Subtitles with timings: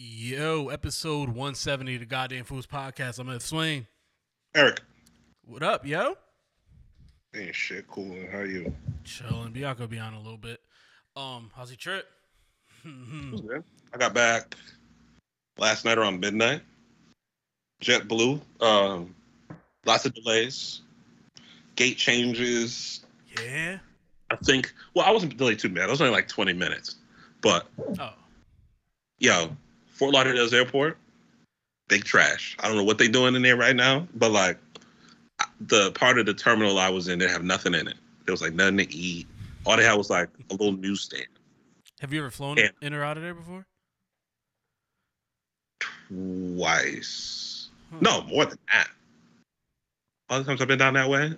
[0.00, 3.18] Yo, episode 170 of the Goddamn Fools Podcast.
[3.18, 3.84] I'm at Swain.
[4.54, 4.80] Eric.
[5.44, 6.14] What up, yo?
[7.34, 8.14] Ain't shit cool.
[8.30, 8.72] How are you?
[9.02, 9.50] Chilling.
[9.50, 10.60] Bianca be on a little bit.
[11.16, 12.06] Um, how's your trip?
[12.86, 14.54] I got back
[15.58, 16.60] last night around midnight.
[17.82, 18.40] JetBlue.
[18.60, 19.16] Um,
[19.84, 20.82] lots of delays.
[21.74, 23.04] Gate changes.
[23.42, 23.78] yeah.
[24.30, 24.72] I think.
[24.94, 25.88] Well, I wasn't delayed too bad.
[25.88, 26.94] I was only like 20 minutes.
[27.40, 27.66] But
[27.98, 28.12] Oh,
[29.18, 29.56] yo,
[29.98, 30.96] Fort Lauderdale's airport,
[31.88, 32.56] big trash.
[32.60, 34.56] I don't know what they're doing in there right now, but like
[35.60, 37.96] the part of the terminal I was in, they have nothing in it.
[38.24, 39.26] There was like nothing to eat.
[39.66, 41.26] All they had was like a little newsstand.
[42.00, 42.68] have you ever flown Yeah.
[42.80, 43.66] in or out of there before?
[46.08, 47.70] Twice.
[47.90, 47.98] Huh.
[48.00, 48.88] No, more than that.
[50.30, 51.32] Other times I've been down that way.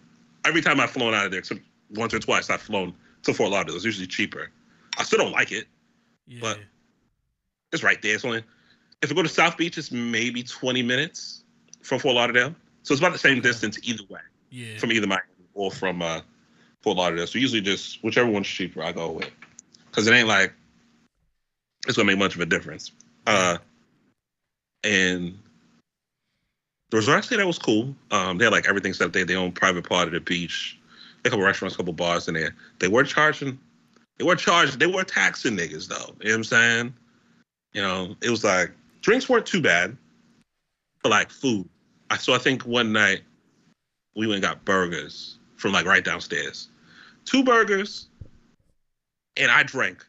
[0.45, 1.61] Every time I've flown out of there, except
[1.95, 3.77] once or twice, I've flown to Fort Lauderdale.
[3.77, 4.51] It's usually cheaper.
[4.99, 5.67] I still don't like it.
[6.27, 6.41] Yeah.
[6.43, 6.59] But-
[7.73, 8.15] It's right there.
[8.15, 8.43] It's only
[9.03, 11.45] if I go to South Beach, it's maybe 20 minutes
[11.83, 12.55] from Fort Lauderdale.
[12.83, 14.79] So it's about the same distance either way, yeah.
[14.79, 16.21] from either Miami or from uh,
[16.83, 17.27] Fort Lauderdale.
[17.27, 19.31] So usually just whichever one's cheaper, I go with,
[19.87, 20.53] because it ain't like
[21.87, 22.93] it's gonna make much of a difference.
[23.27, 23.59] Uh,
[24.83, 25.39] and
[26.91, 27.95] the resort stay that was cool.
[28.11, 29.13] Um, they had like everything set up.
[29.13, 30.79] They had their own private part of the beach.
[31.25, 32.55] A couple restaurants, a couple bars in there.
[32.79, 33.59] They were charging.
[34.19, 34.79] They were charging.
[34.79, 36.15] They were taxing niggas though.
[36.21, 36.95] You know what I'm saying?
[37.73, 39.97] You know, it was like drinks weren't too bad,
[41.03, 41.69] but like food.
[42.11, 43.23] I so I think one night
[44.17, 46.69] we went and got burgers from like right downstairs.
[47.25, 48.09] Two burgers,
[49.37, 50.05] and I drank.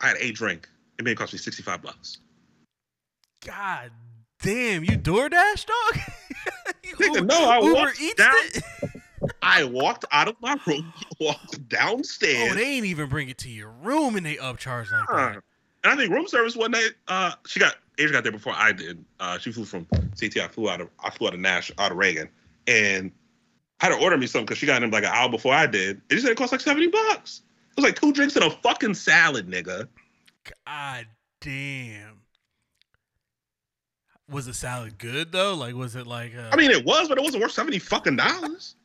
[0.00, 0.68] I had a drink.
[0.98, 2.18] It may cost me 65 bucks.
[3.44, 3.90] God
[4.42, 6.02] damn, you DoorDash, dog?
[6.84, 8.62] you Nigga, no, I Uber walked down- it?
[9.42, 12.52] I walked out of my room, walked downstairs.
[12.52, 15.42] Oh, they ain't even bring it to your room and they upcharge like that.
[15.82, 18.72] And I think room service one night, uh, she got Asia got there before I
[18.72, 19.02] did.
[19.18, 19.86] Uh, she flew from
[20.18, 20.38] CT.
[20.38, 22.28] I flew out of I flew out of Nash out of Reagan,
[22.66, 23.10] and
[23.80, 25.66] I had to order me something because she got in like an hour before I
[25.66, 26.00] did.
[26.10, 27.42] And she said it cost like seventy bucks.
[27.70, 29.88] It was like two drinks and a fucking salad, nigga.
[30.66, 31.06] God
[31.40, 32.20] damn.
[34.28, 35.54] Was the salad good though?
[35.54, 36.32] Like, was it like?
[36.36, 38.76] Uh, I mean, it was, but it wasn't worth seventy fucking dollars.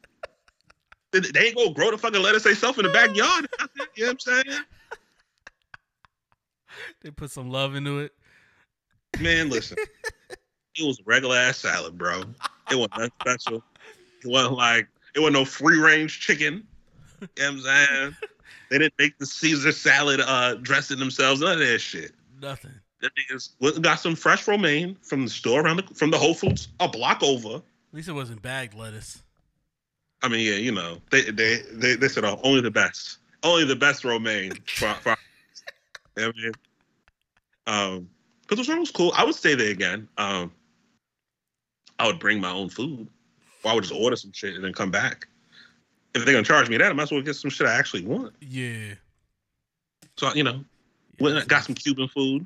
[1.12, 3.48] they they ain't gonna grow the fucking lettuce themselves in the backyard.
[3.96, 4.60] you know what I'm saying?
[7.02, 8.14] they put some love into it.
[9.20, 9.78] Man, listen.
[10.30, 12.24] it was regular ass salad, bro.
[12.72, 13.64] It wasn't nothing special.
[14.24, 16.66] It wasn't like it wasn't no free range chicken.
[17.22, 18.16] You know what I'm saying?
[18.72, 22.14] They didn't make the Caesar salad uh dressing themselves, none of that shit.
[22.42, 22.72] Nothing.
[23.04, 26.88] Niggas got some fresh romaine from the store around the from the Whole Foods a
[26.88, 27.58] block over.
[27.58, 29.22] At least it wasn't bagged lettuce.
[30.24, 33.20] I mean, yeah, you know, they they they, they said oh, only the best.
[33.44, 35.16] Only the best romaine for, for
[36.18, 36.52] you know what I mean?
[37.68, 38.10] Um
[38.42, 39.12] because the restaurant was cool.
[39.16, 40.08] I would stay there again.
[40.18, 40.52] Um
[41.98, 43.08] I would bring my own food.
[43.64, 45.28] Or I would just order some shit and then come back.
[46.14, 48.06] If they're gonna charge me that, I might as well get some shit I actually
[48.06, 48.36] want.
[48.40, 48.94] Yeah.
[50.18, 50.64] So you know,
[51.20, 52.46] went and got some Cuban food.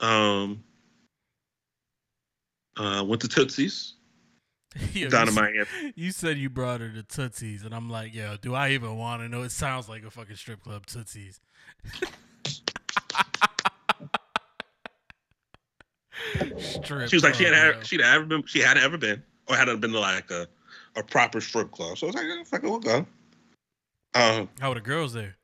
[0.00, 0.62] Um
[2.76, 3.94] uh went to Tootsie's
[4.92, 5.92] Yo, down you in Miami.
[5.96, 9.22] You said you brought her to Tootsie's, and I'm like, yo, do I even want
[9.22, 9.42] to know?
[9.42, 11.40] It sounds like a fucking strip club, Tootsie's.
[16.58, 17.82] strip She was like, she had yo.
[17.82, 20.46] she'd ever been she hadn't ever been or hadn't been to like a,
[20.96, 21.96] a proper strip club.
[21.98, 23.06] So I was like, yeah, fuck it, we'll go.
[24.14, 25.36] Um, How were the girls there?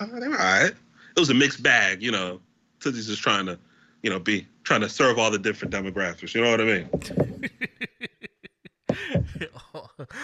[0.00, 0.72] uh, they were all right.
[1.16, 2.40] It was a mixed bag, you know.
[2.80, 3.58] Tootsie's just trying to,
[4.02, 6.34] you know, be trying to serve all the different demographics.
[6.34, 6.88] You know what I mean?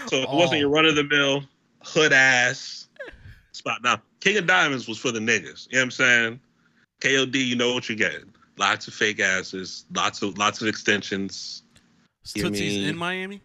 [0.07, 1.43] So it wasn't your run of the mill
[1.83, 2.89] hood ass
[3.53, 3.83] spot.
[3.83, 5.67] Now, King of Diamonds was for the niggas.
[5.71, 6.41] You know what I'm saying?
[7.01, 8.33] KOD, you know what you're getting.
[8.57, 11.63] Lots of fake asses, lots of lots of extensions.
[12.35, 13.41] You Tootsie's mean- in Miami?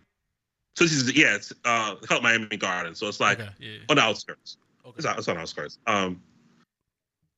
[0.82, 2.96] Is yeah, it's uh called Miami Garden.
[2.96, 3.78] So it's like okay, yeah.
[3.90, 4.58] on the outskirts.
[4.86, 4.96] Okay.
[4.98, 5.78] It's, it's on the outskirts.
[5.88, 6.22] Um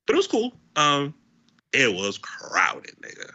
[0.06, 0.54] but it was cool.
[0.76, 1.16] Um
[1.74, 3.32] it was crowded, nigga.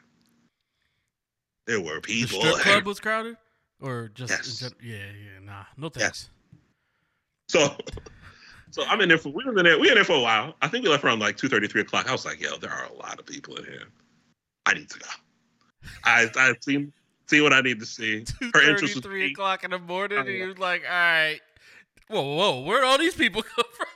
[1.67, 2.41] There were people.
[2.41, 3.37] The strip club was crowded,
[3.81, 4.73] or just Yes.
[4.81, 6.29] yeah, yeah, nah, no thanks.
[6.29, 6.61] Yes.
[7.49, 7.77] So
[8.71, 10.21] so I'm in there for we were in there we were in there for a
[10.21, 10.55] while.
[10.63, 12.09] I think we left around like two thirty, three o'clock.
[12.09, 13.89] I was like, yo, there are a lot of people in here.
[14.67, 15.07] I need to go.
[16.05, 16.93] I I seen
[17.27, 18.25] see what I need to see.
[18.55, 21.41] Her interest was three o'clock in the morning, Oh, and you're like, all right,
[22.09, 23.87] whoa, whoa, where'd all these people come from?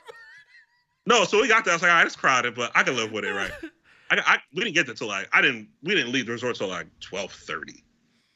[1.05, 1.73] No, so we got there.
[1.73, 3.51] I was like, all right, it's crowded, but I can live with it, right?
[4.11, 6.55] I, I we didn't get there till like I didn't we didn't leave the resort
[6.55, 7.83] till like twelve thirty.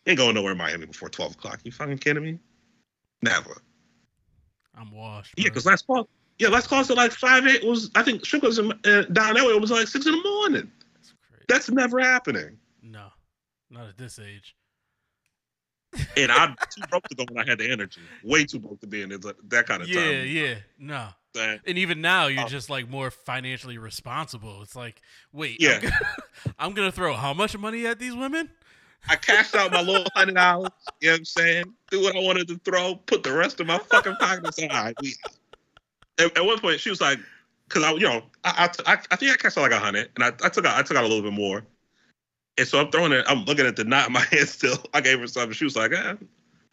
[0.07, 1.59] Ain't going nowhere in Miami before twelve o'clock.
[1.63, 2.39] You fucking kidding me?
[3.21, 3.61] Never.
[4.77, 5.33] I'm washed.
[5.37, 8.41] Yeah, because last call, yeah, last call at like five eight was I think strip
[8.41, 10.71] clubs in, uh, down that way it was like six in the morning.
[11.47, 12.57] That's never happening.
[12.81, 13.07] No,
[13.69, 14.55] not at this age.
[16.17, 18.01] And I'm too broke to go when I had the energy.
[18.23, 20.11] Way too broke to be in that kind of Yeah, time.
[20.11, 21.07] yeah, yeah, no.
[21.33, 22.47] That- And even now, you're Oh.
[22.47, 24.61] just like more financially responsible.
[24.61, 25.01] It's like,
[25.31, 25.75] wait, Yeah.
[25.75, 25.99] I'm, gonna,
[26.59, 28.49] I'm gonna throw how much money at these women?
[29.07, 30.71] I cashed out my little hundred dollars.
[30.99, 31.73] You know what I'm saying?
[31.91, 32.95] Do what I wanted to throw.
[32.95, 34.71] Put the rest of my fucking pocket aside.
[34.71, 35.13] All right, we.
[36.17, 37.19] At, at one point, she was like,
[37.69, 40.23] "Cause I, you know, I, I, I, think I cashed out like a hundred, and
[40.23, 41.65] I, I took out, I took out a little bit more.
[42.57, 43.25] And so I'm throwing it.
[43.27, 44.77] I'm looking at the knot in my hand still.
[44.93, 45.53] I gave her something.
[45.53, 46.15] She was like, "Ah."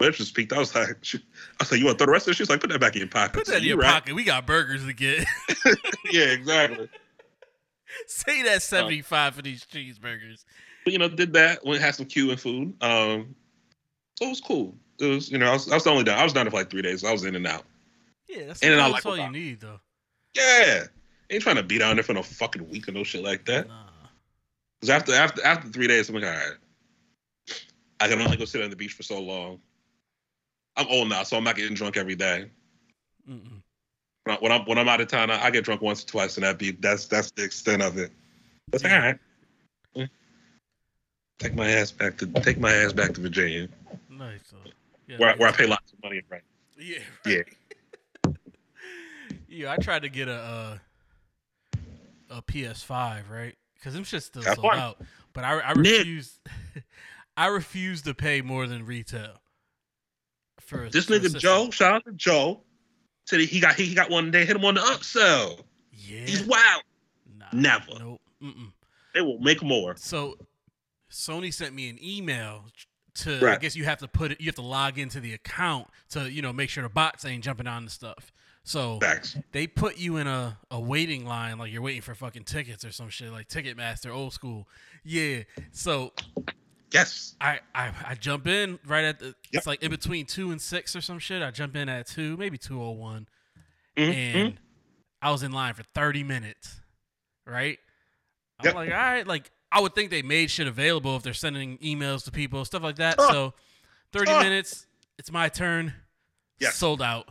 [0.00, 0.52] My interest peaked.
[0.52, 1.20] I was like, she, I
[1.60, 2.80] was like, "You want to throw the rest of it?" She was like, "Put that
[2.80, 3.92] back in your pocket." Put So that in you your right.
[3.92, 4.14] pocket.
[4.14, 5.26] We got burgers to get.
[6.10, 6.90] Yeah, exactly.
[8.06, 10.44] Say that 75 for these cheeseburgers.
[10.84, 11.64] But you know, did that.
[11.64, 12.74] Went had some Cuban food.
[12.82, 13.34] Um,
[14.18, 14.76] so it was cool.
[14.98, 16.18] It was, you know, I was, I was only down.
[16.18, 17.02] I was down there for like three days.
[17.02, 17.64] I was in and out.
[18.28, 19.80] Yeah, that's, And I that's like all you need, though.
[20.34, 20.84] Yeah.
[21.30, 23.68] Ain't trying to be down there for no fucking week or no shit like that.
[23.68, 23.84] Nah.
[24.80, 26.56] Because after after after three days, I'm like, all right,
[28.00, 29.60] I can only go sit on the beach for so long.
[30.76, 32.50] I'm old now, so I'm not getting drunk every day.
[34.24, 36.08] When, I, when I'm when I'm out of town, I, I get drunk once or
[36.08, 38.10] twice, and that be that's that's the extent of it.
[38.70, 39.18] That's like, all right.
[39.96, 40.10] Mm.
[41.38, 43.68] Take my ass back to take my ass back to Virginia,
[44.10, 44.40] Nice.
[45.06, 45.38] Yeah, where nice.
[45.38, 46.44] where I pay lots of money in rent.
[46.78, 46.98] Yeah.
[47.24, 47.42] Yeah.
[49.52, 49.60] Right.
[49.60, 50.78] yeah, I tried to get a uh,
[52.30, 53.54] a PS5, right?
[53.74, 54.78] Because them shit's still Have sold fun.
[54.78, 54.98] out.
[55.32, 56.38] But I, I refuse.
[57.36, 59.40] I refuse to pay more than retail.
[60.60, 61.40] For This for a nigga system.
[61.40, 62.60] Joe, shout out to Joe,
[63.26, 64.30] said he got he got one.
[64.30, 65.60] They hit him on the upsell.
[65.92, 66.20] Yeah.
[66.26, 66.82] He's wild.
[67.38, 67.98] Nah, Never.
[67.98, 68.20] Nope.
[68.42, 68.72] Mm-mm.
[69.14, 69.94] They will make more.
[69.96, 70.36] So
[71.10, 72.64] Sony sent me an email
[73.14, 75.88] to I guess you have to put it you have to log into the account
[76.10, 78.32] to, you know, make sure the bots ain't jumping on the stuff.
[78.64, 79.36] So Facts.
[79.50, 82.92] they put you in a, a waiting line like you're waiting for fucking tickets or
[82.92, 84.68] some shit like Ticketmaster old school.
[85.04, 85.42] Yeah.
[85.72, 86.12] So
[86.92, 87.34] Yes.
[87.40, 89.34] I, I I jump in right at the Yep.
[89.52, 91.42] it's like in between two and six or some shit.
[91.42, 93.26] I jump in at two, maybe two oh one.
[93.96, 94.60] Mhm, And
[95.20, 96.80] I was in line for 30 minutes.
[97.46, 97.78] Right?
[98.60, 98.74] I'm Yep.
[98.76, 102.24] like, all right, like I would think they made shit available if they're sending emails
[102.26, 103.18] to people, stuff like that.
[103.20, 103.54] So
[104.12, 104.40] 30 Huh.
[104.42, 104.86] minutes,
[105.18, 105.94] it's my turn.
[106.60, 106.76] Yes.
[106.76, 107.28] Sold out.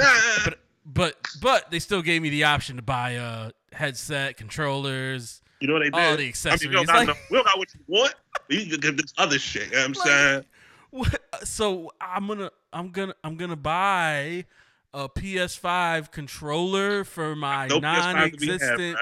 [0.44, 5.68] But but but they still gave me the option to buy a headset, controllers, you
[5.68, 5.94] know what they did?
[5.94, 6.68] all the I mean, accessories.
[6.68, 8.14] we don't, got Like- we don't got what you want.
[8.48, 9.66] You can get this other shit.
[9.66, 10.44] You know what I'm Like- saying?
[10.90, 14.46] What- So I'm gonna I'm gonna I'm gonna buy
[14.92, 18.98] a PS5 controller for my No PS5 to non-existent.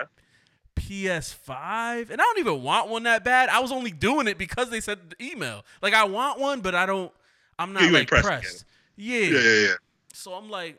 [0.78, 3.48] PS5, and I don't even want one that bad.
[3.48, 5.64] I was only doing it because they said the email.
[5.82, 7.12] Like I want one, but I don't.
[7.58, 8.64] I'm not you like pressed pressed.
[8.96, 9.18] Yeah.
[9.20, 9.74] Yeah, yeah, yeah.
[10.12, 10.78] So I'm like,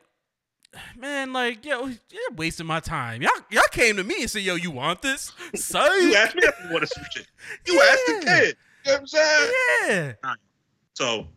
[0.97, 3.21] man, like yo, you're wasting my time.
[3.21, 5.31] Y'all y'all came to me and said, yo, you want this?
[5.55, 7.27] So You asked me if you wanted some shit.
[7.67, 8.57] You asked the kid.
[8.85, 9.51] You know what I'm saying?
[10.23, 10.33] yeah.
[10.93, 11.27] So,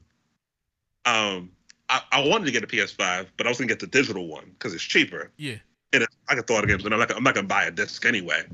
[1.05, 1.51] um,
[1.89, 4.51] I, I wanted to get a PS5, but I was gonna get the digital one
[4.53, 5.31] because it's cheaper.
[5.37, 5.57] Yeah.
[5.93, 7.71] and it's, I can throw it games, and I'm not, I'm not gonna buy a
[7.71, 8.45] disc anyway.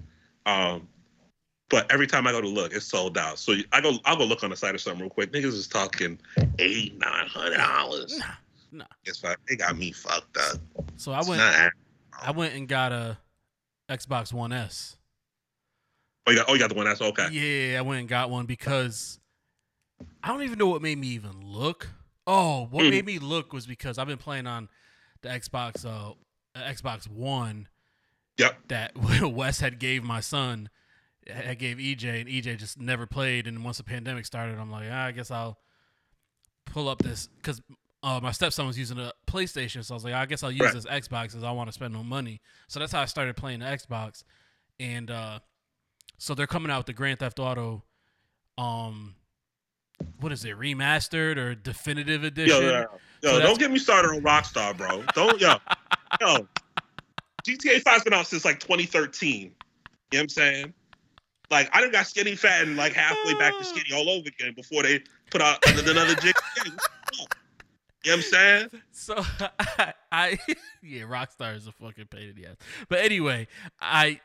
[0.47, 0.89] Um,
[1.71, 3.39] but every time I go to look, it's sold out.
[3.39, 5.33] So I go, I'll go look on the site or something real quick.
[5.33, 6.19] Niggas is talking
[6.59, 8.19] eight, nine hundred dollars.
[8.19, 8.25] Nah,
[8.73, 8.85] nah.
[9.05, 10.59] It's like they got me fucked up.
[10.97, 11.41] So I went
[12.21, 13.19] I went and got a
[13.89, 14.97] Xbox One S.
[16.27, 17.29] Oh, you got, oh, you got the one that's okay.
[17.31, 19.19] Yeah, I went and got one because
[20.23, 21.89] I don't even know what made me even look.
[22.27, 22.91] Oh, what Hmm.
[22.91, 24.69] made me look was because I've been playing on
[25.23, 26.13] the Xbox uh
[26.55, 27.69] uh, Xbox One
[28.39, 28.59] Yep.
[28.69, 28.93] that
[29.23, 30.69] Wes had gave my son.
[31.47, 33.47] I gave EJ and EJ just never played.
[33.47, 35.59] And once the pandemic started, I'm like, ah, I guess I'll
[36.65, 37.61] pull up this because
[38.03, 40.61] uh, my stepson was using a PlayStation, so I was like, I guess I'll use
[40.63, 40.75] Right.
[40.75, 42.41] this Xbox because I want to spend no money.
[42.69, 44.23] So that's how I started playing the Xbox,
[44.79, 45.41] and uh,
[46.19, 47.85] so they're coming out with the Grand Theft Auto,
[48.57, 49.15] um,
[50.21, 52.63] what is it, remastered or definitive edition?
[52.63, 52.85] Yo, yo,
[53.23, 55.03] yo, So don't get me started on Rockstar, bro.
[55.15, 55.55] Don't, yo,
[56.21, 56.47] yo.
[57.47, 59.41] GTA 5's been out since like 2013.
[59.41, 59.53] You know
[60.11, 60.75] what I'm saying?
[61.51, 64.53] Like, I done got skinny fat and like halfway back to skinny all over again
[64.55, 66.79] before they put out another another GTA.
[68.05, 68.83] You know what I'm saying?
[68.93, 69.15] So
[69.79, 70.39] I, I
[70.83, 72.57] yeah, Rockstar is a fucking pain in the ass.
[72.89, 73.49] But anyway,
[73.81, 74.21] I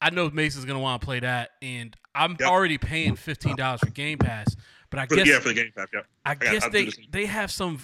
[0.00, 2.48] I know Mason's gonna want to play that, and I'm Yep.
[2.48, 4.56] already paying fifteen dollars for Game Pass.
[4.90, 6.00] But I For, guess yeah, for the Game Pass, yeah.
[6.24, 7.80] I got- guess I'll they the they have some.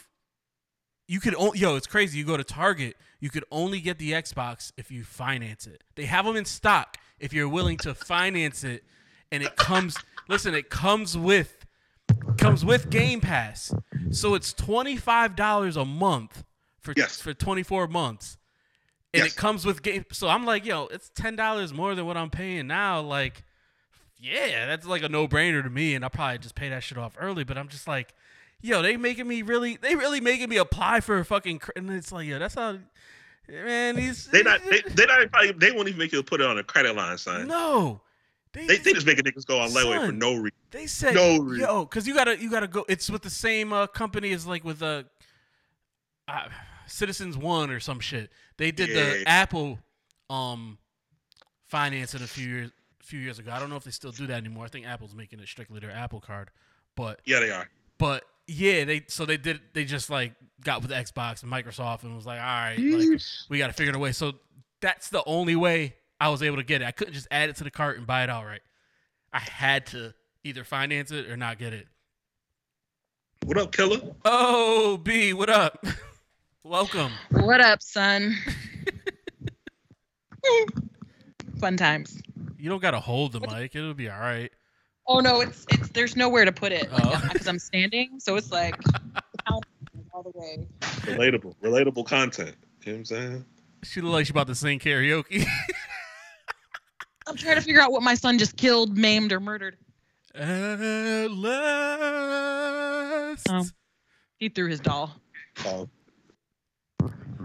[1.08, 2.18] You could only yo, it's crazy.
[2.18, 5.82] You go to Target, you could only get the Xbox if you finance it.
[5.94, 8.84] They have them in stock if you're willing to finance it,
[9.30, 9.96] and it comes.
[10.28, 11.61] listen, it comes with
[12.38, 13.74] comes with Game Pass,
[14.10, 16.44] so it's twenty five dollars a month
[16.80, 17.20] for Yes.
[17.20, 18.36] for twenty four months,
[19.14, 19.32] and Yes.
[19.32, 20.04] it comes with game.
[20.12, 23.00] So I'm like, yo, it's ten dollars more than what I'm paying now.
[23.00, 23.44] Like,
[24.18, 26.98] yeah, that's like a no brainer to me, and I'll probably just pay that shit
[26.98, 27.44] off early.
[27.44, 28.14] But I'm just like,
[28.60, 31.58] yo, they making me really, they really making me apply for a fucking.
[31.60, 32.78] cr- And it's like, yo, that's how,
[33.48, 33.96] man.
[33.96, 36.58] These They not they they not probably they won't even make you put it on
[36.58, 37.46] a credit line, son.
[37.48, 38.00] no.
[38.52, 40.52] They, They they just making niggas go on layaway for no reason.
[40.70, 41.66] They said, No reason.
[41.66, 42.84] yo, because you gotta, you gotta go.
[42.88, 45.04] It's with the same uh, company as like with uh,
[46.28, 46.48] uh,
[46.86, 48.30] Citizens One or some shit.
[48.58, 49.78] They did the Apple
[50.28, 50.78] um
[51.66, 52.70] financing a few years,
[53.02, 53.50] few years ago.
[53.52, 54.64] I don't know if they still do that anymore.
[54.64, 56.50] I think Apple's making it strictly their Apple Card,
[56.94, 57.68] but Yeah, they are.
[57.98, 59.60] but yeah, they so they did.
[59.72, 63.58] They just like got with Xbox and Microsoft and was like, all right, like we
[63.58, 64.12] got to figure it a way.
[64.12, 64.34] So
[64.80, 66.84] that's the only way I was able to get it.
[66.84, 68.60] I couldn't just add it to the cart and buy it outright.
[69.32, 70.14] I had to
[70.44, 71.88] either finance it or not get it.
[73.44, 74.00] What up, killer?
[74.24, 75.84] Oh, B, what up?
[76.62, 77.10] Welcome.
[77.32, 78.36] What up, son?
[81.58, 82.22] Fun times.
[82.56, 83.74] You don't gotta hold the mic.
[83.74, 84.52] It'll be all right.
[85.08, 87.20] Oh no, it's it's there's nowhere to put it Oh.
[87.32, 88.76] because I'm standing, so it's like
[89.48, 89.60] all
[90.22, 90.68] the way.
[90.80, 92.54] Relatable, relatable content.
[92.84, 93.44] You know what I'm saying?
[93.82, 95.44] She look like she about to sing karaoke.
[97.32, 99.78] I'm trying to figure out what my son just killed, maimed, or murdered.
[100.34, 102.26] At last.
[103.48, 103.64] Oh.
[104.36, 105.16] He threw his doll.
[105.64, 105.88] Oh,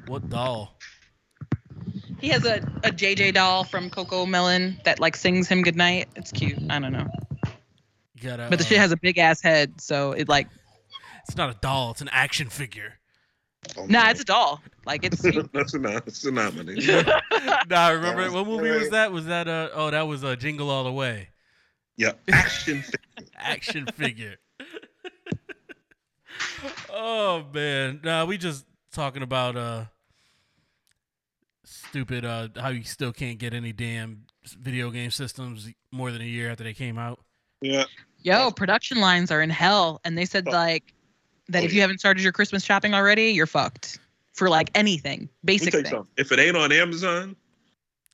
[0.07, 0.77] What doll?
[2.19, 6.09] He has a, a JJ doll from CoComelon that like sings him goodnight.
[6.17, 6.57] It's cute.
[6.69, 7.07] I don't know.
[8.15, 8.47] You gotta.
[8.49, 10.49] But the uh, shit has a big ass head, so it like
[11.25, 11.91] It's not a doll.
[11.91, 12.95] It's an action figure.
[13.77, 14.11] Oh nah, my.
[14.11, 14.61] it's a doll.
[14.85, 15.21] Like it's
[15.53, 16.05] that's a not.
[16.05, 16.63] That's a not, my
[17.69, 19.11] nah, remember was what movie was that?
[19.11, 19.69] Was that uh?
[19.73, 21.29] Oh, that was uh, Jingle All the Way.
[21.95, 22.83] Yeah, action.
[22.83, 24.35] fi- action figure.
[26.91, 29.85] oh man, nah, we just talking about uh
[31.63, 34.25] stupid uh how you still can't get any damn
[34.59, 37.19] video game systems more than a year after they came out.
[37.61, 37.85] Yeah,
[38.21, 40.93] Yo, production lines are in hell, and they said like
[41.49, 43.99] that if you haven't started your Christmas shopping already, you're fucked
[44.33, 46.07] for like anything, let basic thing.
[46.17, 47.35] If it ain't on Amazon,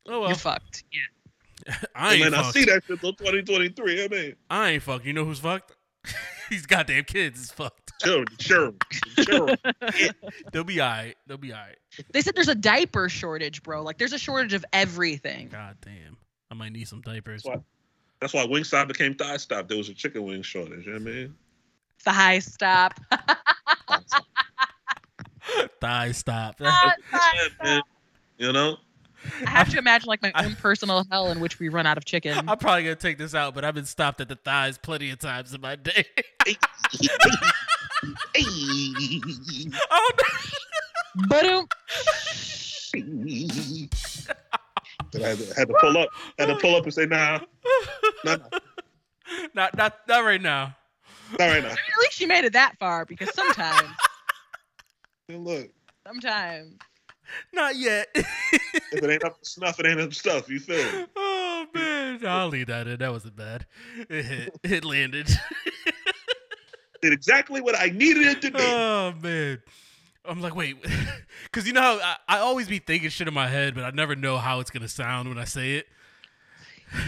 [0.07, 0.83] Oh well, You're fucked.
[0.91, 1.73] Yeah.
[1.95, 4.03] I ain't and ain't then I see that shit till 2023.
[4.03, 5.05] I mean, I ain't fucked.
[5.05, 5.75] You know who's fucked?
[6.49, 7.93] These goddamn kids is fucked.
[8.01, 8.73] chill, chill,
[9.17, 9.49] chill.
[10.51, 11.15] They'll be alright.
[11.25, 11.77] They'll be alright.
[12.11, 13.81] They said there's a diaper shortage, bro.
[13.81, 15.47] Like there's a shortage of everything.
[15.49, 16.17] God damn.
[16.51, 17.43] I might need some diapers.
[17.43, 17.63] That's why,
[18.19, 19.69] that's why Wingstop became Thigh Stop.
[19.69, 20.85] There was a chicken wing shortage.
[20.85, 21.35] You know what I mean?
[22.05, 22.99] Thigh stop.
[25.79, 26.57] Thigh stop.
[26.59, 26.97] Thigh
[27.59, 27.85] stop.
[28.37, 28.77] You know?
[29.45, 31.97] I have to imagine like my I- own personal hell in which we run out
[31.97, 32.37] of chicken.
[32.37, 35.19] I'm probably gonna take this out, but I've been stopped at the thighs plenty of
[35.19, 36.05] times in my day.
[39.91, 40.11] Oh
[41.29, 41.67] But um,
[45.11, 46.09] But I had to, had to pull up.
[46.37, 47.39] Had to pull up and say, nah,
[48.25, 48.59] nah, nah, no.
[49.53, 50.75] Not not not right now.
[51.39, 51.69] Not right now.
[51.69, 53.89] at least you made it that far because sometimes,
[55.27, 55.69] Hey, Look,
[56.05, 56.75] sometimes.
[57.53, 58.07] Not yet.
[58.15, 60.49] if it ain't up to snuff, it ain't up to stuff.
[60.49, 61.05] You feel me?
[61.15, 62.19] oh man.
[62.25, 62.99] I'll leave that in.
[62.99, 63.65] That wasn't bad.
[64.09, 64.59] It hit.
[64.63, 65.29] It landed.
[67.01, 68.57] Did exactly what I needed it to do.
[68.59, 69.61] oh man.
[70.25, 70.77] I'm like, wait,
[71.43, 73.91] because you know how I, I always be thinking shit in my head, but I
[73.91, 75.87] never know how it's gonna sound when I say it.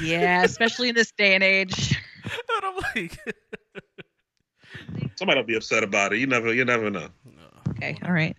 [0.01, 1.97] Yeah, especially in this day and age.
[2.25, 3.19] And I'm like,
[5.15, 6.19] Somebody will be upset about it.
[6.19, 7.07] You never, you never know.
[7.69, 8.35] Okay, all right.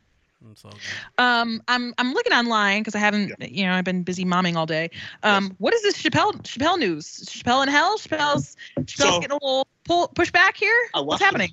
[0.50, 0.72] it's all.
[1.18, 4.66] Um, I'm I'm looking online because I haven't, you know, I've been busy momming all
[4.66, 4.90] day.
[5.22, 7.06] Um, what is this Chappelle Chappelle news?
[7.28, 7.98] Chappelle in hell?
[7.98, 10.88] Chappelle's Chappelle's So- getting a little pull push back here.
[10.94, 11.50] I What's happening?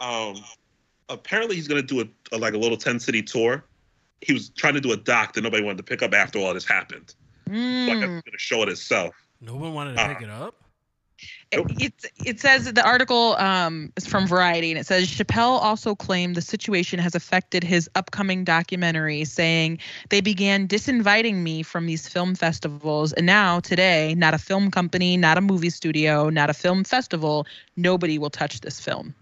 [0.00, 0.36] Um,
[1.08, 3.64] apparently he's gonna do a, a like a little ten city tour.
[4.22, 6.52] He was trying to do a doc that nobody wanted to pick up after all
[6.54, 7.14] this happened.
[7.46, 8.18] Like Mm.
[8.18, 9.14] it's gonna show it itself.
[9.40, 10.54] No one wanted to Uh, pick it up.
[11.50, 15.96] It, it, it says the article um, is from Variety and it says Chappelle also
[15.96, 19.78] claimed the situation has affected his upcoming documentary, saying
[20.10, 23.12] they began disinviting me from these film festivals.
[23.12, 27.46] And now, today, not a film company, not a movie studio, not a film festival,
[27.76, 29.14] nobody will touch this film.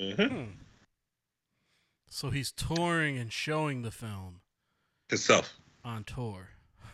[0.00, 0.30] Mhm.
[0.30, 0.44] Hmm.
[2.08, 4.40] So he's touring and showing the film
[5.08, 6.50] Himself, on tour.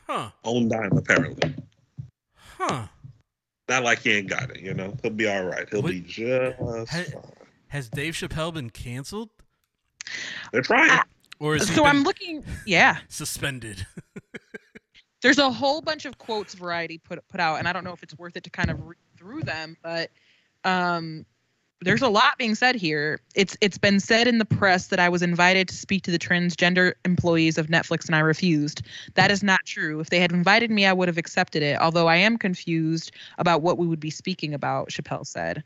[0.07, 0.31] Huh.
[0.45, 1.55] own dime apparently.
[2.35, 2.87] Huh.
[3.69, 4.61] Not like he ain't got it.
[4.61, 5.69] You know, he'll be all right.
[5.71, 7.23] He'll What- be just Ha- fine.
[7.69, 9.29] Has Dave Chappelle been canceled?
[10.53, 11.01] They're trying.
[11.39, 12.99] Or is So I'm looking, yeah.
[13.09, 13.87] suspended?
[15.23, 18.03] There's a whole bunch of quotes Variety put put out, and I don't know if
[18.03, 20.11] it's worth it to kind of read through them, but
[20.65, 21.27] um,
[21.81, 23.21] there's a lot being said here.
[23.35, 26.19] It's it's been said in the press that I was invited to speak to the
[26.19, 28.83] transgender employees of Netflix and I refused.
[29.15, 30.01] That is not true.
[30.01, 31.81] If they had invited me, I would have accepted it.
[31.81, 35.63] Although I am confused about what we would be speaking about, Chappelle said.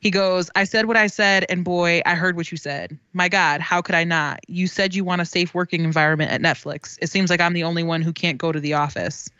[0.00, 2.98] He goes, I said what I said, and boy, I heard what you said.
[3.14, 4.40] My God, how could I not?
[4.48, 6.98] You said you want a safe working environment at Netflix.
[7.00, 9.30] It seems like I'm the only one who can't go to the office.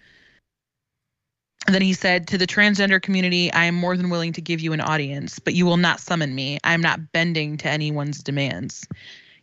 [1.66, 4.72] Then he said, To the transgender community, I am more than willing to give you
[4.72, 6.58] an audience, but you will not summon me.
[6.62, 8.86] I am not bending to anyone's demands.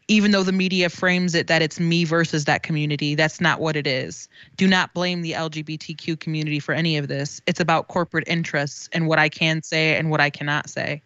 [0.08, 3.76] Even though the media frames it that it's me versus that community, that's not what
[3.76, 4.28] it is.
[4.58, 7.42] Do not blame the LGBTQ community for any of this.
[7.48, 11.02] It's about corporate interests and what I can say and what I cannot say.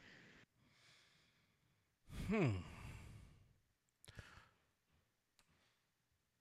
[2.30, 2.50] Hmm.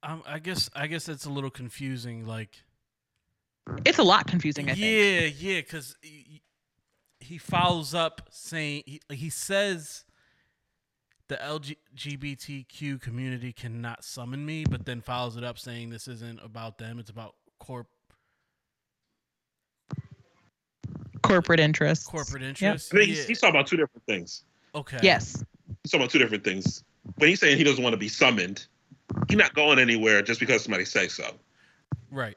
[0.03, 2.27] Um, I guess I guess it's a little confusing.
[2.27, 2.64] Like,
[3.85, 4.81] It's a lot confusing, I think.
[4.85, 6.43] yeah, yeah, because he,
[7.21, 10.05] he follows up saying he, he says
[11.29, 16.77] the LGBTQ community cannot summon me, but then follows it up saying this isn't about
[16.79, 17.87] them; it's about corp
[21.23, 22.07] Corporate interests.
[22.07, 22.93] corporate interests.
[22.93, 24.45] I think he's, Yeah, he's talking about two different things.
[24.75, 24.99] okay.
[25.03, 25.43] Yes.
[25.83, 26.85] He's talking about two different things.
[27.17, 28.67] When he's saying he doesn't want to be summoned,
[29.29, 31.35] he's not going anywhere just because somebody says so.
[32.11, 32.37] Right.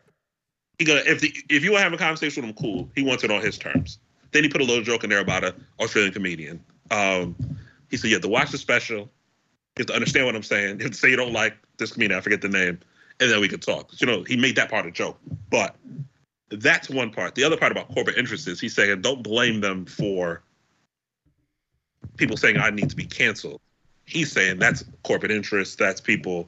[0.80, 2.90] He gonna if the if you want to have a conversation with him, cool.
[2.96, 4.00] He wants it on his terms.
[4.32, 6.64] Then he put a little joke in there about an Australian comedian.
[6.92, 7.36] Um,
[7.90, 9.08] he said you have to watch the special, you
[9.80, 10.78] have to understand what I'm saying.
[10.78, 12.18] You have to say you don't like this comedian.
[12.18, 12.80] I forget the name,
[13.20, 13.90] and then we can talk.
[14.00, 15.18] You know, he made that part a joke,
[15.50, 15.76] but
[16.50, 17.36] that's one part.
[17.36, 20.44] The other part about corporate interests is he's saying don't blame them for
[22.18, 23.62] people saying I need to be canceled.
[24.06, 25.76] He's saying that's corporate interests.
[25.76, 26.48] That's people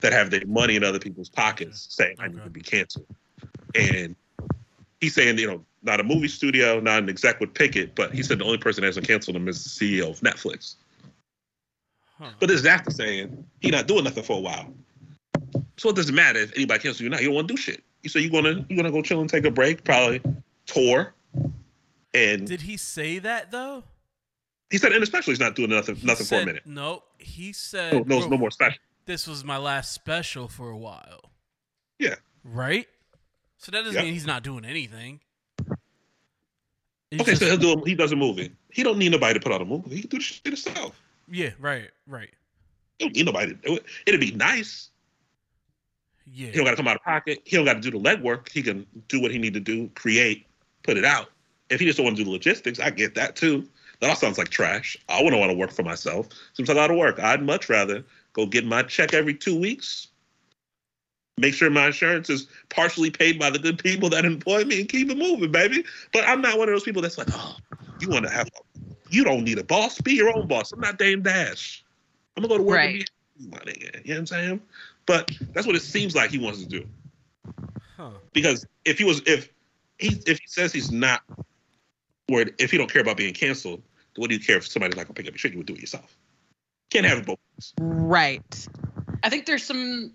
[0.00, 3.06] that have their money in other people's pockets saying I need to be canceled.
[3.74, 4.14] And
[5.00, 8.12] he's saying, you know, not a movie studio, not an exec would pick it, but
[8.12, 10.76] he said the only person that hasn't canceled him is the CEO of Netflix.
[12.18, 12.30] Huh.
[12.38, 14.72] But this is after saying he not doing nothing for a while.
[15.78, 17.20] So it doesn't matter if anybody cancels you or not.
[17.20, 17.82] You don't want to do shit.
[18.02, 20.20] You say you're gonna you're gonna go chill and take a break, probably
[20.66, 21.14] tour.
[22.12, 23.84] And Did he say that though?
[24.70, 26.66] he said and especially he's not doing nothing He nothing for a minute.
[26.66, 28.78] No, he said No, no, no more special.
[29.06, 31.30] this was my last special for a while.
[31.98, 32.16] Yeah.
[32.44, 32.86] Right?
[33.60, 34.02] So that doesn't Yeah.
[34.04, 35.20] mean he's not doing anything.
[37.10, 38.52] He's Okay, just- so he'll do a, he does a movie.
[38.70, 39.94] He don't need nobody to put out a movie.
[39.96, 40.98] He can do the shit himself.
[41.30, 42.30] yeah, right, right.
[42.98, 43.84] He don't need nobody to do it.
[44.06, 44.90] It'd be nice.
[46.32, 46.46] Yeah.
[46.48, 47.40] He don't got to come out of pocket.
[47.44, 48.48] He don't got to do the legwork.
[48.50, 50.46] He can do what he need to do, create,
[50.84, 51.30] put it out.
[51.68, 53.68] If he just don't want to do the logistics, I get that too.
[54.00, 54.96] That all sounds like trash.
[55.08, 56.28] I wouldn't want to work for myself.
[56.54, 57.18] Seems like a lot of work.
[57.18, 60.08] I'd much rather go get my check every two weeks,
[61.40, 64.88] make sure my insurance is partially paid by the good people that employ me, and
[64.88, 65.84] keep it moving, baby.
[66.12, 67.56] But I'm not one of those people that's like, oh,
[68.00, 68.48] you want to have,
[69.08, 70.00] you don't need a boss.
[70.00, 70.72] Be your own boss.
[70.72, 71.84] I'm not Dame Dash.
[72.36, 73.08] I'm gonna go to work Right.
[73.38, 74.04] and be my nigga.
[74.04, 74.60] You know what I'm saying?
[75.06, 76.86] But that's what it seems like he wants to do
[77.96, 78.10] Huh.
[78.32, 79.50] because if he was if
[79.98, 81.22] he if he says he's not
[82.28, 83.82] worried if he don't care about being canceled
[84.16, 85.74] what do you care if somebody's not gonna pick up your shit you would do
[85.74, 86.16] it yourself
[86.90, 87.72] can't have it both ways.
[87.80, 88.68] Right.
[89.22, 90.12] I think there's some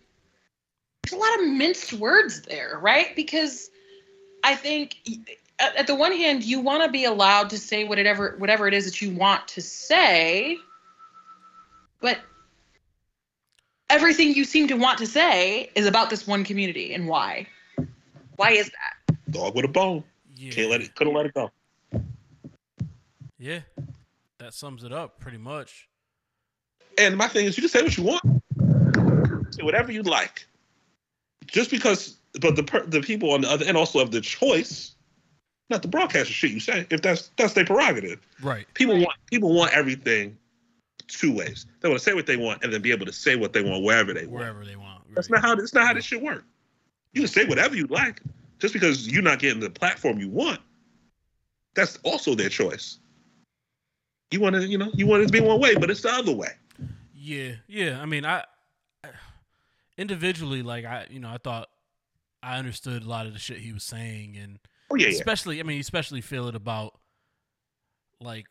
[1.05, 3.15] there's a lot of minced words there, right?
[3.15, 3.69] Because
[4.43, 4.97] I think
[5.59, 8.73] at, at the one hand you want to be allowed to say whatever whatever it
[8.73, 10.57] is that you want to say,
[12.01, 12.19] but
[13.89, 17.47] everything you seem to want to say is about this one community and why.
[18.37, 19.15] Why is that?
[19.31, 20.03] dog with a bone
[20.35, 20.51] Yeah.
[20.51, 21.51] can't let it couldn't let it go
[23.39, 23.59] Yeah.
[24.39, 25.87] That sums it up pretty much.
[26.97, 28.21] and my thing is you can say what you want
[29.51, 30.45] say whatever you like
[31.47, 34.95] just because but the per, the people on the other end also have the choice
[35.69, 38.65] not the shit you say if that's that's their prerogative Right.
[38.73, 40.37] people want people want everything
[41.07, 43.35] two ways they want to say what they want and then be able to say
[43.35, 44.95] what they want wherever they want Wherever they want.
[45.15, 45.55] That's not how.
[45.55, 46.43] That's not how this shit work.
[47.13, 48.21] You can say whatever you like,
[48.59, 50.59] just because you're not getting the platform you want.
[51.73, 52.99] That's also their choice.
[54.31, 56.09] You want to, you know, you want it to be one way, but it's the
[56.11, 56.49] other way.
[57.13, 58.01] Yeah, yeah.
[58.01, 58.43] I mean, I-
[59.97, 61.69] individually, like I, you know, I thought
[62.43, 64.59] I understood a lot of the shit he was saying, and
[64.91, 65.13] Oh yeah, yeah.
[65.13, 66.99] especially, I mean, especially feel it about
[68.21, 68.45] like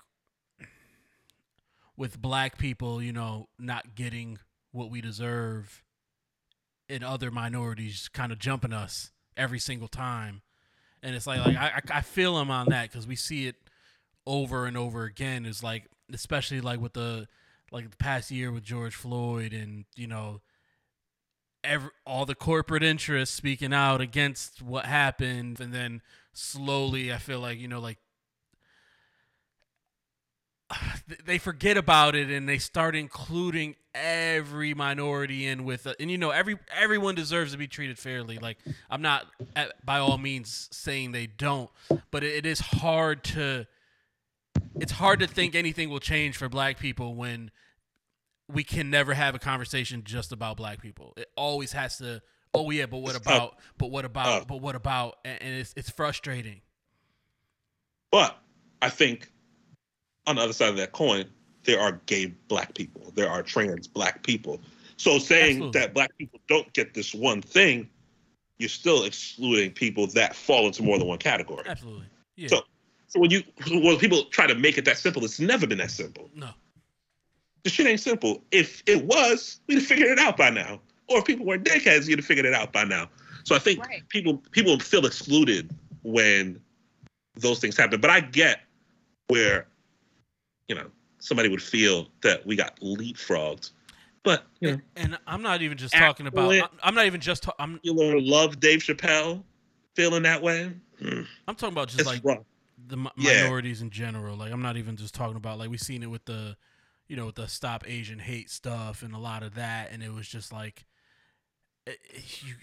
[1.97, 4.39] with black people, you know, not getting
[4.73, 5.83] what we deserve,
[6.89, 10.43] and other minorities kind of jumping us every single time,
[11.03, 13.57] and it's like, like I, I I feel him on that because we see it
[14.27, 15.47] over and over again.
[15.47, 17.29] Is like, especially like with the
[17.71, 20.41] like the past year with George Floyd, and you know,
[21.65, 27.41] every all the corporate interests speaking out against what happened, and then slowly, I feel
[27.41, 27.99] like you know, like
[31.25, 35.97] they forget about it and they start including every minority in with it.
[36.01, 38.59] and you know every everyone deserves to be treated fairly like
[38.91, 41.71] i'm not at, by all means saying they don't
[42.11, 43.65] but it is hard to
[44.77, 47.53] it's hard to think anything will change for black people when
[48.49, 52.21] we can never have a conversation just about black people it always has to
[52.53, 55.91] oh yeah but what about but what about but what about and, and it's it's
[55.91, 56.61] frustrating
[58.11, 58.39] but
[58.83, 59.31] i think
[60.27, 61.27] on the other side of that coin,
[61.65, 64.61] there are gay black people, there are trans black people.
[64.97, 65.81] So saying Absolutely.
[65.81, 67.89] that black people don't get this one thing,
[68.59, 71.65] you're still excluding people that fall into more than one category.
[71.67, 72.07] Absolutely.
[72.37, 72.49] Yeah.
[72.49, 72.63] So,
[73.09, 75.91] so when you when people try to make it that simple, it's never been that
[75.91, 76.31] simple.
[76.35, 76.51] No.
[77.65, 78.43] The shit ain't simple.
[78.51, 80.81] If it was, we'd have figured it out by now.
[81.09, 83.09] Or if people were dickheads, you'd have figured it out by now.
[83.45, 84.07] So I think right.
[84.09, 86.61] people people feel excluded when
[87.35, 88.01] those things happen.
[88.01, 88.61] But I get
[89.29, 89.67] where
[90.69, 90.87] you know,
[91.19, 93.71] somebody would feel that we got leapfrogged.
[94.23, 96.71] But you know, and, I'm not even just talking about.
[96.83, 97.43] I'm not even just.
[97.43, 97.79] Ta- I'm.
[97.83, 99.43] You love Dave Chappelle
[99.95, 100.73] feeling that way.
[101.03, 101.27] Mm.
[101.47, 102.39] I'm talking about just it's like rough.
[102.87, 103.43] the mi- yeah.
[103.43, 104.37] minorities in general.
[104.37, 106.57] Like I'm not even just talking about like we've seen it with the,
[107.15, 110.27] you know, the Stop Asian Hate stuff and a lot of that, and it was
[110.27, 110.85] just like,
[111.87, 111.97] it,
[112.43, 112.55] you,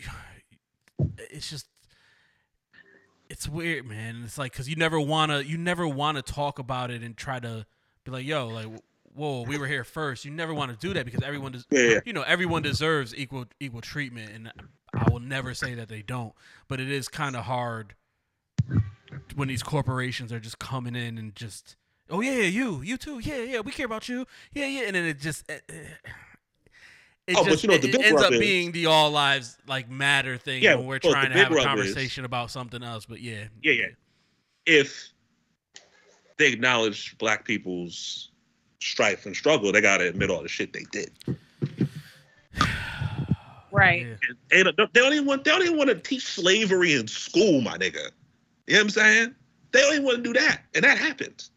[1.32, 1.68] it's just
[3.30, 4.24] it's weird, man.
[4.26, 7.40] It's like because you never wanna you never want to talk about it and try
[7.40, 7.66] to
[8.04, 8.68] be like, yo, like,
[9.16, 10.26] whoa, we were here first.
[10.26, 12.02] You never want to do that because everyone does, yeah.
[12.06, 14.52] you know, everyone deserves equal equal treatment, and
[14.94, 16.34] I will never say that they don't.
[16.68, 17.96] But it is kind of hard
[19.34, 21.78] when these corporations are just coming in and just,
[22.12, 25.06] oh yeah, you, you too, yeah, yeah, we care about you, yeah, yeah, and then
[25.06, 25.50] it just.
[25.50, 26.12] Eh, eh, oh,
[27.28, 29.12] it, it oh, just, but you know, the it, ends up is, being the all
[29.12, 32.84] lives like matter thing yeah, when we're trying to have a conversation is, about something
[32.84, 33.06] else.
[33.06, 33.86] But yeah, yeah, yeah.
[34.66, 35.12] If
[36.38, 38.32] they acknowledge black people's
[38.80, 41.12] strife and struggle, they gotta admit all the shit they did.
[43.74, 44.06] Right.
[44.52, 47.62] And, and they don't even want they don't even want to teach slavery in school,
[47.62, 48.12] my nigga.
[48.68, 49.36] You know what I'm saying?
[49.72, 51.51] They don't even want to do that, and that happens.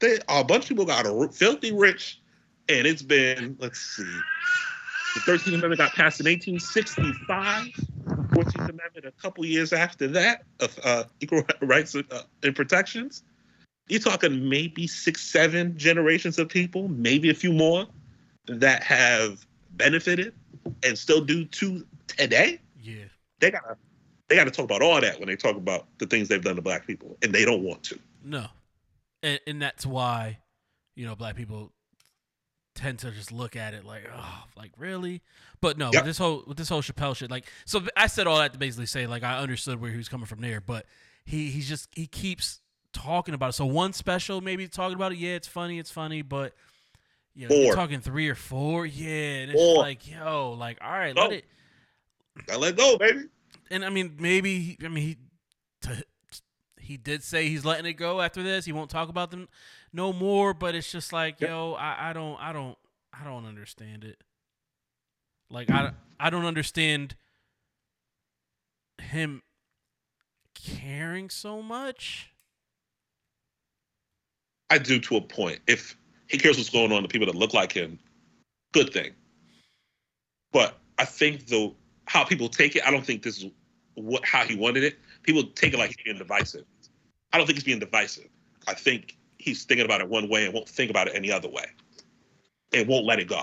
[0.00, 2.20] They a bunch of people got a filthy rich,
[2.68, 4.20] and it's been let's see.
[5.14, 7.66] The 13th Amendment got passed in 1865.
[8.34, 13.22] 14th Amendment a couple years after that of uh, equal rights uh, and protections
[13.88, 17.86] you're talking maybe six, seven generations of people, maybe a few more
[18.46, 20.34] that have benefited
[20.82, 22.60] and still do to today.
[22.80, 23.04] Yeah.
[23.40, 23.76] They gotta
[24.28, 26.62] they gotta talk about all that when they talk about the things they've done to
[26.62, 27.16] black people.
[27.22, 27.98] And they don't want to.
[28.22, 28.46] No.
[29.24, 30.38] And and that's why,
[30.94, 31.72] you know, black people
[32.74, 35.22] tend to just look at it like, oh, like really?
[35.60, 36.02] But no, yep.
[36.02, 38.58] with this whole with this whole Chappelle shit, like, so I said all that to
[38.58, 40.84] basically say, like, I understood where he was coming from there, but
[41.24, 42.60] he he's just he keeps
[42.92, 43.52] talking about it.
[43.54, 45.18] So one special, maybe talking about it.
[45.18, 45.78] Yeah, it's funny.
[45.78, 46.52] It's funny, but
[47.34, 48.84] you know, you're talking three or four.
[48.84, 49.78] Yeah, and it's four.
[49.78, 51.44] like, yo, like, all right, let it.
[52.52, 53.28] I let go, baby.
[53.70, 55.16] And I mean, maybe I mean he
[55.80, 56.04] t-
[56.84, 58.64] he did say he's letting it go after this.
[58.64, 59.48] He won't talk about them
[59.92, 60.54] no more.
[60.54, 61.50] But it's just like, yep.
[61.50, 62.76] yo, I, I don't, I don't,
[63.12, 64.22] I don't understand it.
[65.50, 67.16] Like I, I don't understand
[69.00, 69.42] him
[70.54, 72.30] caring so much.
[74.70, 75.60] I do to a point.
[75.66, 77.98] If he cares what's going on, the people that look like him,
[78.72, 79.12] good thing.
[80.52, 83.50] But I think though how people take it, I don't think this is
[83.94, 84.98] what how he wanted it.
[85.22, 86.64] People take it like he's being divisive.
[87.34, 88.28] I don't think he's being divisive.
[88.68, 91.48] I think he's thinking about it one way and won't think about it any other
[91.48, 91.64] way.
[92.72, 93.42] And won't let it go.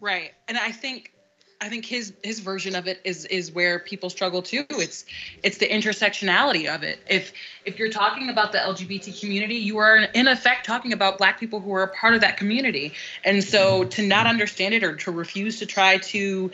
[0.00, 0.30] Right.
[0.46, 1.12] And I think
[1.60, 4.64] I think his his version of it is is where people struggle too.
[4.70, 5.04] It's
[5.42, 7.00] it's the intersectionality of it.
[7.08, 7.32] If
[7.64, 11.58] if you're talking about the LGBT community, you are in effect talking about black people
[11.58, 12.92] who are a part of that community.
[13.24, 16.52] And so to not understand it or to refuse to try to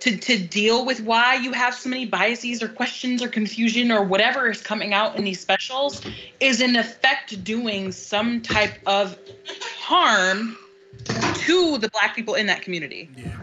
[0.00, 4.02] to to deal with why you have so many biases or questions or confusion or
[4.02, 6.02] whatever is coming out in these specials
[6.40, 9.16] is in effect doing some type of
[9.78, 10.56] harm
[11.34, 13.08] to the black people in that community.
[13.16, 13.36] Yeah.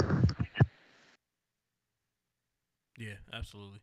[2.97, 3.79] Yeah, absolutely.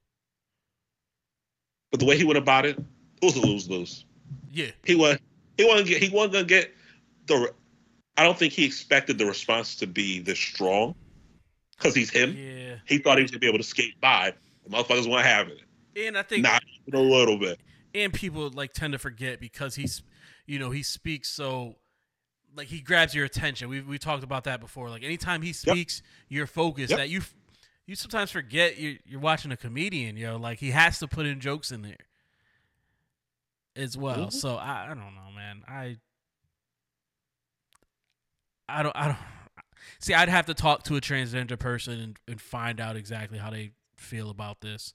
[1.90, 4.04] But the way he went about it, it was a lose lose.
[4.52, 4.70] Yeah.
[4.84, 5.18] He was
[5.56, 6.74] he wasn't get he wasn't gonna get
[7.26, 7.52] the
[8.16, 10.94] I don't think he expected the response to be this strong.
[11.78, 12.36] Cause he's him.
[12.36, 12.76] Yeah.
[12.86, 14.32] He thought he was gonna be able to skate by.
[14.64, 16.06] The motherfuckers weren't having it.
[16.06, 17.60] And I think not even a little bit.
[17.94, 20.02] And people like tend to forget because he's
[20.46, 21.76] you know, he speaks so
[22.56, 23.68] like he grabs your attention.
[23.68, 24.88] We we talked about that before.
[24.90, 26.10] Like anytime he speaks, yep.
[26.28, 26.90] you're focused.
[26.90, 26.98] Yep.
[26.98, 27.22] That you
[27.86, 30.36] you sometimes forget you're, you're watching a comedian, yo.
[30.36, 32.06] Like he has to put in jokes in there
[33.76, 34.26] as well.
[34.26, 34.30] Mm-hmm.
[34.30, 35.62] So I, I don't know, man.
[35.66, 35.96] I
[38.68, 38.96] I don't.
[38.96, 39.16] I don't.
[39.98, 43.50] See, I'd have to talk to a transgender person and, and find out exactly how
[43.50, 44.94] they feel about this,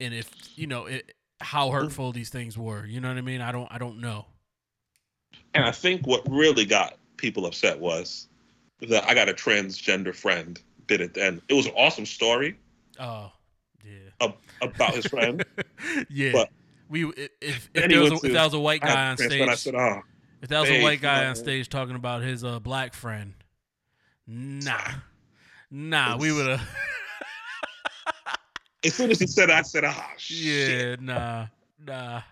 [0.00, 2.86] and if you know it, how hurtful these things were.
[2.86, 3.40] You know what I mean?
[3.40, 3.68] I don't.
[3.70, 4.26] I don't know.
[5.54, 8.28] And I think what really got people upset was
[8.88, 11.40] that I got a transgender friend did it, end.
[11.48, 12.58] It was an awesome story
[12.98, 13.30] Oh,
[13.84, 14.10] yeah.
[14.20, 15.44] ab- about his friend.
[16.10, 16.32] yeah.
[16.32, 16.50] But-
[16.88, 19.54] we if if, if there was if that was a white guy on friend, I
[19.54, 20.02] stage, said, "Oh,
[20.42, 23.34] if that was a white guy on stage talking about his uh black friend,
[24.26, 24.78] nah,
[25.70, 26.60] nah, we would have.
[28.84, 30.78] as soon as he said, it, I said, ah, shit.
[30.78, 31.46] yeah, nah,
[31.86, 32.22] nah.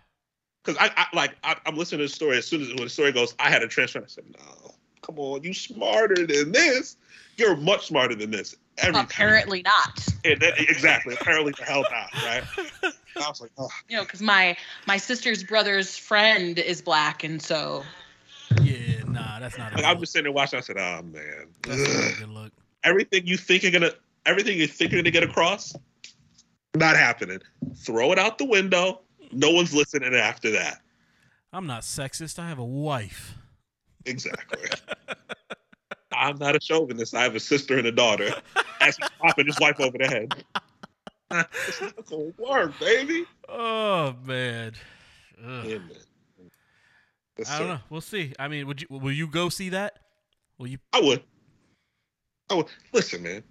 [0.63, 2.37] Because I, I like I, I'm listening to the story.
[2.37, 4.05] As soon as when the story goes, I had a trans friend.
[4.05, 6.97] I said, no, come on, you smarter than this.
[7.37, 8.55] You're much smarter than this.
[8.79, 9.05] Every time.
[9.05, 10.07] Apparently not.
[10.25, 11.15] And that- exactly.
[11.15, 12.45] Apparently the hell not, right?
[13.17, 17.41] I was like, oh, You know, because my my sister's brother's friend is black, and
[17.41, 17.89] so Yeah,
[19.13, 19.75] nah, that's not.
[19.75, 20.01] Like, I'm look.
[20.01, 20.59] just sitting there watching.
[20.59, 22.53] I said, oh man, That's not a good look.
[22.85, 23.93] everything you think you're gonna,
[24.27, 25.75] everything you think you're gonna get across,
[26.75, 27.41] not happening.
[27.77, 29.01] Throw it out the window.
[29.33, 30.81] No one's listening after that.
[31.53, 32.39] I'm not sexist.
[32.39, 33.35] I have a wife.
[34.07, 34.69] Exactly.
[36.13, 37.15] I'm not a chauvinist.
[37.15, 38.33] I have a sister and a daughter.
[38.81, 40.45] As he's popping his wife over the head.
[41.69, 43.25] it's not gonna work, baby.
[43.49, 44.73] Oh man.
[45.45, 45.65] Ugh.
[45.65, 45.91] Yeah, man.
[47.41, 47.75] Yes, I don't sir.
[47.75, 47.81] know.
[47.89, 48.35] We'll see.
[48.39, 49.99] I mean, would you will you go see that?
[50.59, 50.77] Will you?
[50.93, 51.23] I would.
[52.51, 52.67] I would.
[52.93, 53.43] Listen, man.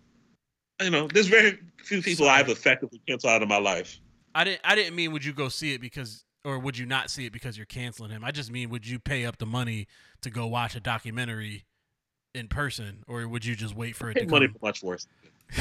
[0.80, 2.40] You know, there's very few people Sorry.
[2.40, 4.00] I've effectively canceled out of my life.
[4.36, 4.62] I didn't.
[4.64, 7.34] I didn't mean would you go see it because, or would you not see it
[7.34, 8.24] because you're canceling him?
[8.24, 9.88] I just mean would you pay up the money
[10.22, 11.66] to go watch a documentary
[12.36, 14.54] in person, or would you just wait for it to money come?
[14.60, 15.08] for much worse.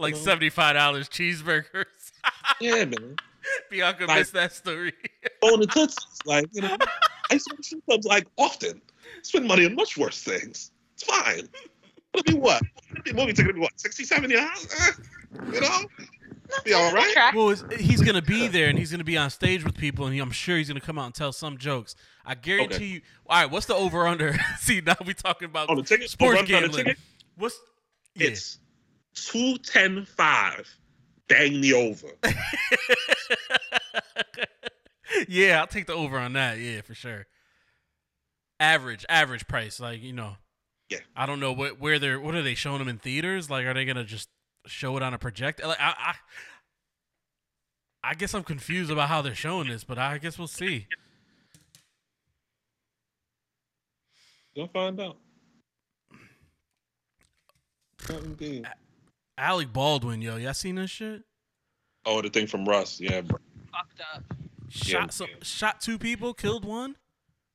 [0.00, 1.84] like seventy five dollars cheeseburgers.
[2.60, 3.14] Yeah, man.
[3.70, 4.92] Bianca Like- missed that story.
[5.42, 6.18] Going to Tootsies.
[6.26, 6.76] Like, you know,
[7.30, 8.80] I used to strip clubs like often.
[9.22, 10.70] Spend money on much worse things.
[10.94, 11.48] It's fine.
[12.14, 12.62] It'll be what?
[12.90, 13.50] It'll be a movie ticket.
[13.50, 13.78] It'll be what?
[13.80, 14.68] 60 70 dollars?
[14.80, 14.92] Eh,
[15.52, 15.78] You know?
[16.64, 17.32] Be all right.
[17.34, 20.20] Well, he's gonna be there and he's gonna be on stage with people, and he,
[20.20, 21.94] I'm sure he's gonna come out and tell some jokes.
[22.24, 22.84] I guarantee Okay.
[22.86, 23.00] you.
[23.28, 24.34] All right, what's the over under?
[24.58, 26.08] See, now we talking about On the ticket?
[26.08, 26.84] sports on the gambling.
[26.86, 26.98] ticket?
[27.36, 27.60] What's
[28.14, 28.28] yeah.
[28.28, 28.58] It's
[29.14, 30.76] 210 5.
[31.28, 32.08] Bang the over.
[35.28, 36.58] Yeah, I'll take the over on that.
[36.58, 37.26] Yeah, for sure.
[38.60, 40.36] Average, average price, like you know.
[40.90, 40.98] Yeah.
[41.16, 43.50] I don't know what where they're what are they showing them in theaters?
[43.50, 44.28] Like, are they gonna just
[44.66, 45.66] show it on a projector?
[45.66, 46.14] Like, I, I,
[48.10, 50.86] I guess I'm confused about how they're showing this, but I guess we'll see.
[54.54, 55.18] You'll find out.
[58.08, 58.66] Indeed.
[59.36, 61.22] Alec Baldwin, yo, y'all seen this shit?
[62.04, 63.00] Oh, the thing from Rust.
[63.00, 63.38] Yeah, bro.
[63.70, 64.37] Fucked up.
[64.68, 65.06] Shot Yeah.
[65.08, 66.96] some, shot two people, killed one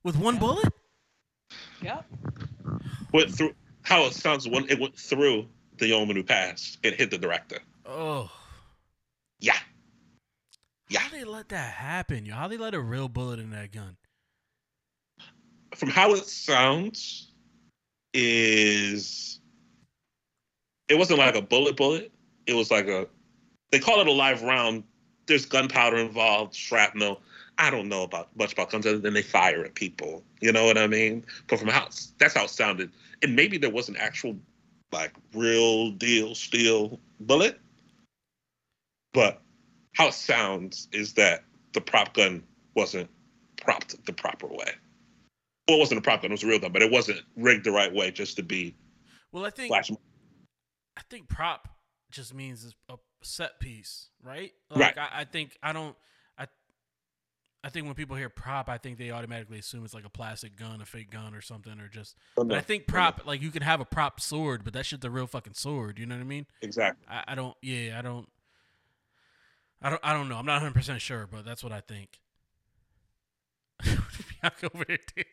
[0.04, 0.73] with one bullet.
[1.82, 2.06] Yep.
[3.12, 5.47] Went through how it sounds when it went through
[5.78, 6.80] the yeoman who passed.
[6.84, 7.60] It hit the director.
[7.86, 8.32] Oh,
[9.39, 9.58] Yeah.
[10.89, 11.02] Yeah.
[11.02, 12.36] how they let that happen, yo?
[12.36, 13.97] How they let a real bullet in that gun?
[15.76, 17.32] From how it sounds,
[18.13, 19.39] is
[20.88, 22.12] it wasn't like a bullet bullet.
[22.45, 23.08] It was like a
[23.71, 24.84] they call it a live round.
[25.25, 27.21] There's gunpowder involved, shrapnel.
[27.57, 30.23] I don't know about much about guns other than they fire at people.
[30.41, 31.23] You know what I mean?
[31.47, 32.91] But from how that's how it sounded.
[33.21, 34.36] And maybe there was an actual
[34.91, 37.59] like real deal steel bullet.
[39.13, 39.41] But
[39.93, 42.43] how it sounds is that the prop gun
[42.75, 43.09] wasn't
[43.57, 44.71] propped the proper way.
[45.67, 47.65] Well, it wasn't a prop gun; it was a real gun, but it wasn't rigged
[47.65, 48.75] the right way just to be
[49.31, 49.91] Well, I think flash.
[50.97, 51.69] I think prop
[52.12, 54.51] just means a set piece, right?
[54.71, 54.79] Right.
[54.79, 55.95] Like I, I think I don't
[56.38, 56.47] I
[57.63, 60.57] I think when people hear prop, I think they automatically assume it's like a plastic
[60.57, 62.17] gun, a fake gun, or something, or just.
[62.38, 64.86] Oh, but I think oh, prop, like you can have a prop sword, but that
[64.86, 65.97] shit's the real fucking sword.
[65.97, 66.45] You know what I mean?
[66.62, 67.05] exactly.
[67.09, 67.55] I, I don't.
[67.62, 68.27] Yeah, I don't.
[69.81, 70.01] I don't.
[70.03, 70.36] I don't know.
[70.36, 72.19] I'm not 100 percent sure, but that's what I think.
[73.83, 75.25] Bianca over there did-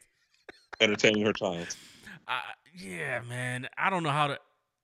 [0.80, 1.74] Entertaining her child.
[2.28, 2.40] I,
[2.78, 3.68] yeah, man.
[3.76, 4.38] I don't know how to.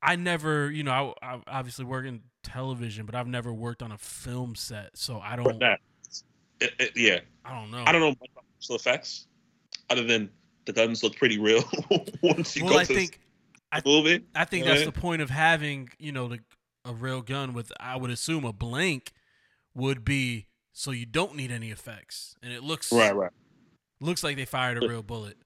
[0.07, 3.91] I never, you know, I, I obviously work in television, but I've never worked on
[3.91, 5.59] a film set, so I don't.
[5.59, 5.81] that,
[6.61, 7.83] it, it, yeah, I don't know.
[7.85, 9.27] I don't know much about special effects
[9.91, 10.31] other than
[10.65, 11.65] the guns look pretty real
[12.23, 13.21] once you well, go I to think
[13.75, 14.25] the movie.
[14.35, 16.39] I think that's the point of having, you know, the,
[16.85, 17.73] a real gun with.
[17.81, 19.13] I would assume a blank
[19.75, 23.33] would be so you don't need any effects, and it looks Right, right.
[24.01, 25.37] looks like they fired a real bullet.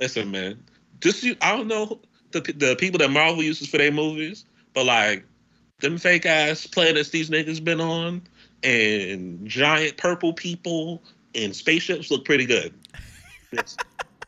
[0.00, 0.64] Listen, man.
[0.98, 2.00] Just you, I don't know
[2.32, 5.24] the the people that Marvel uses for their movies, but like
[5.80, 8.22] them fake ass planets these niggas been on,
[8.62, 11.02] and giant purple people
[11.34, 12.74] and spaceships look pretty good.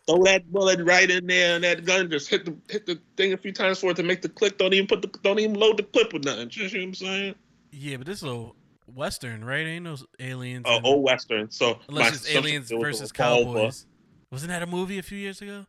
[0.06, 3.32] Throw that bullet right in there, and that gun just hit the hit the thing
[3.32, 4.58] a few times for it to make the click.
[4.58, 6.50] Don't even put the don't even load the clip with nothing.
[6.52, 7.34] You know what I'm saying?
[7.70, 8.50] Yeah, but this is a
[8.86, 9.66] western, right?
[9.66, 10.66] Ain't no aliens.
[10.68, 11.50] Uh, old western.
[11.50, 13.86] So unless it's aliens it was a versus cowboys.
[14.30, 15.64] Wasn't that a movie a few years ago?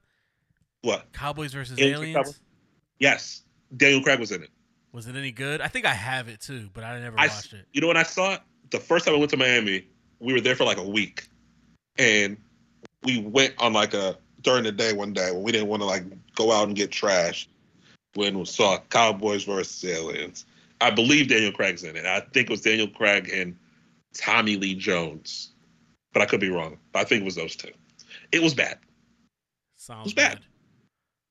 [0.85, 1.11] What?
[1.13, 2.15] Cowboys versus Aliens aliens.
[2.15, 2.39] Cowboys?
[2.99, 3.41] Yes,
[3.75, 4.51] Daniel Craig was in it.
[4.91, 5.59] Was it any good?
[5.59, 7.65] I think I have it too, but I never I watched it.
[7.73, 8.41] You know when I saw it?
[8.69, 9.87] The first time I went to Miami,
[10.19, 11.27] we were there for like a week.
[11.97, 12.37] And
[13.03, 15.87] we went on like a during the day one day when we didn't want to
[15.87, 16.03] like
[16.35, 17.47] go out and get trashed.
[18.15, 20.45] when we saw Cowboys versus Aliens.
[20.81, 22.05] I believe Daniel Craig's in it.
[22.05, 23.55] I think it was Daniel Craig and
[24.13, 25.51] Tommy Lee Jones.
[26.13, 26.77] But I could be wrong.
[26.91, 27.71] But I think it was those two.
[28.31, 28.77] It was bad.
[29.77, 30.39] Sounds was bad.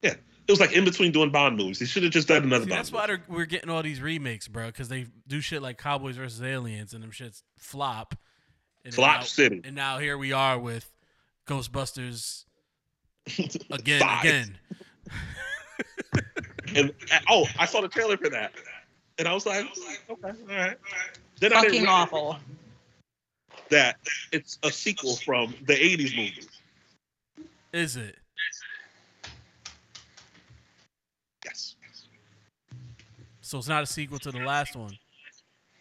[0.04, 0.14] Yeah,
[0.46, 1.78] it was like in between doing Bond movies.
[1.80, 3.22] He should have just done another See, Bond that's why movie.
[3.26, 6.92] they're, we're getting all these remakes, bro, because they do shit like Cowboys versus Aliens,
[6.94, 8.14] and them shits flop.
[8.84, 9.62] And Flop now- City.
[9.64, 10.92] And now here we are with
[11.48, 12.44] Ghostbusters
[13.70, 14.58] again, again.
[16.76, 18.52] And uh, oh, I saw the trailer for that,
[19.18, 19.66] and I was like,
[20.10, 20.76] okay, all right.
[21.38, 22.38] Then I didn't Fucking awful.
[23.68, 23.96] that
[24.32, 26.42] it's a sequel from the '80s movie.
[27.72, 28.16] Is it?
[31.44, 31.76] Yes.
[33.54, 34.98] So it's not a sequel to the last one.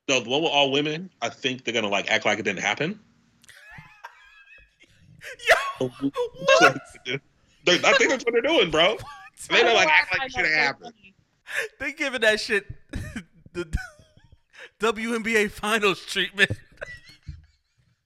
[0.07, 1.09] No, the one with all women.
[1.23, 2.99] I think they're gonna like act like it didn't happen.
[5.79, 6.77] Yo, What?
[7.09, 8.99] I think that's what they're doing, bro.
[9.49, 10.93] They don't like act like it should find that have happened.
[11.79, 12.67] they giving that shit
[13.53, 13.75] the
[14.79, 16.51] WNBA Finals treatment.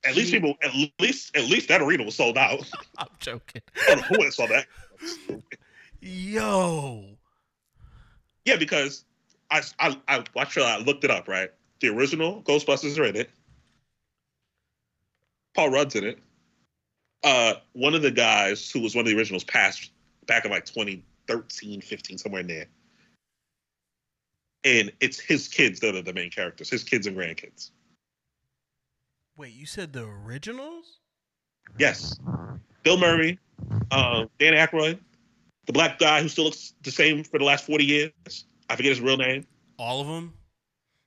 [0.06, 2.72] At least people, at least, at least that arena was sold out.
[2.98, 3.62] I'm joking.
[3.82, 4.66] I don't know who would have saw that.
[6.00, 7.04] Yo,
[8.46, 9.04] Yeah, because
[9.50, 10.64] I, I, I watched it.
[10.64, 11.28] I looked it up.
[11.28, 13.30] Right, the original Ghostbusters are in it.
[15.56, 16.20] Paul Rudd's in it.
[17.24, 19.92] Uh, one of the guys who was one of the originals passed
[20.28, 22.68] back in like 2013, 15, somewhere in there.
[24.64, 27.72] And it's his kids that are the main characters, his kids and grandkids.
[29.36, 31.00] wait, you said the originals?
[31.80, 32.20] Yes,
[32.84, 33.40] Bill Murray,
[33.92, 35.00] um, Dan Aykroyd,
[35.66, 38.46] the black guy who still looks the same for the last 40 years.
[38.70, 39.46] I forget his real name.
[39.78, 40.34] All of them?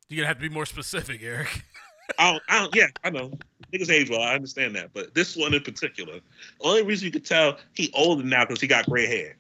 [0.09, 1.63] You're gonna have to be more specific, Eric.
[2.19, 3.33] I don't, I don't, yeah, I know.
[3.73, 4.23] Niggas age well.
[4.23, 4.93] I understand that.
[4.93, 8.61] But this one in particular, the only reason you could tell he older now because
[8.61, 9.37] he got gray hair.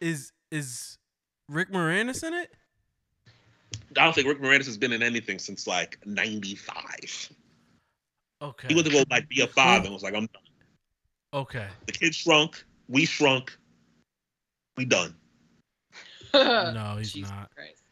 [0.00, 0.98] Is is
[1.48, 2.52] Rick Moranis in it?
[3.98, 7.30] I don't think Rick Moranis has been in anything since like 95.
[8.40, 8.68] Okay.
[8.68, 10.42] He went to go like be a father and was like, I'm done.
[11.34, 11.66] okay.
[11.86, 12.64] The kid shrunk.
[12.88, 13.56] We shrunk.
[14.76, 15.14] We done.
[16.74, 17.50] No, he's Jesus not.
[17.54, 17.82] Christ.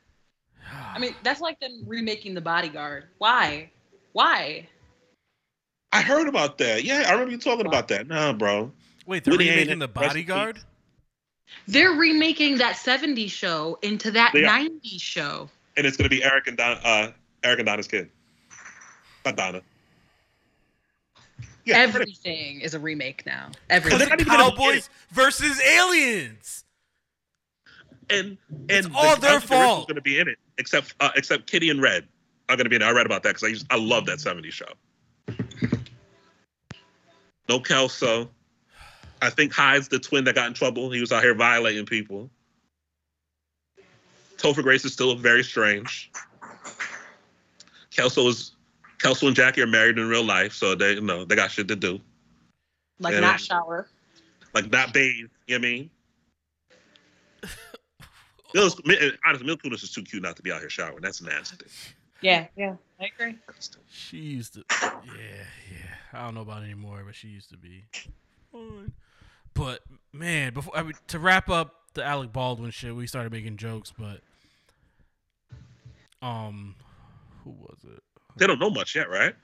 [0.95, 3.05] I mean, that's like them remaking The Bodyguard.
[3.19, 3.71] Why?
[4.13, 4.69] Why?
[5.93, 6.85] I heard about that.
[6.85, 8.07] Yeah, I remember you talking about that.
[8.07, 8.71] Nah, bro.
[9.07, 9.97] wait, they're Woody remaking in the it.
[9.97, 10.55] Rest in Bodyguard?
[10.57, 10.65] peace.
[11.67, 15.51] They're remaking that 70s show into that They 90s show.
[15.77, 17.11] And it's gonna be Eric and Don, uh,
[17.43, 18.09] Eric and Donna's kid.
[19.25, 19.63] Not Donna.
[21.65, 23.51] Yeah, Everything is a remake now.
[23.69, 23.99] Everything.
[23.99, 26.65] they're not even gonna be in Cowboys versus aliens.
[28.11, 29.89] And It's all the, their I don't think the fault.
[29.89, 32.07] Going to be in it, except uh, except Kitty and Red
[32.49, 32.85] are going to be in it.
[32.87, 34.67] I read about that because I used, I love that '70s show.
[37.49, 38.31] No Kelso.
[39.23, 40.91] I think Hyde's the twin that got in trouble.
[40.91, 42.31] He was out here violating people.
[44.39, 46.11] Topher Grace is still very strange.
[47.91, 48.53] Kelso is
[48.99, 51.69] Kelso and Jackie are married in real life, so they you know they got shit
[51.69, 52.01] to do.
[52.99, 53.21] like Yeah.
[53.21, 53.89] not shower.
[54.55, 55.91] Like not bathe, you know what I mean?
[58.55, 60.99] Mills, mi- honestly, Mila Kunis is too cute not to be out here showering.
[61.01, 61.67] That's nasty.
[62.21, 63.37] Yeah, yeah, I agree.
[63.89, 65.95] She used to, yeah, yeah.
[66.13, 67.85] I don't know about anymore, but she used to be
[68.53, 68.93] fun.
[69.55, 69.81] But
[70.13, 73.93] man, before I mean, to wrap up the Alec Baldwin shit, we started making jokes,
[73.97, 74.21] but
[76.23, 76.75] um,
[77.45, 78.03] who was it?
[78.37, 79.35] They don't know much yet, right?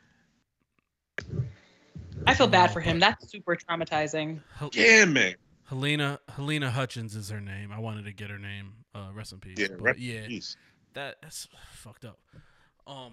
[2.26, 2.98] I feel bad for him.
[2.98, 4.40] That's super traumatizing.
[4.58, 5.34] Hel- Yeah, man.
[5.70, 7.72] Halyna Halyna Hutchins is her name.
[7.72, 8.72] I wanted to get her name.
[8.94, 9.56] Uh, rest in peace.
[9.58, 10.56] Yeah, but rest in yeah, peace.
[10.94, 12.18] that that's fucked up.
[12.86, 13.12] Um,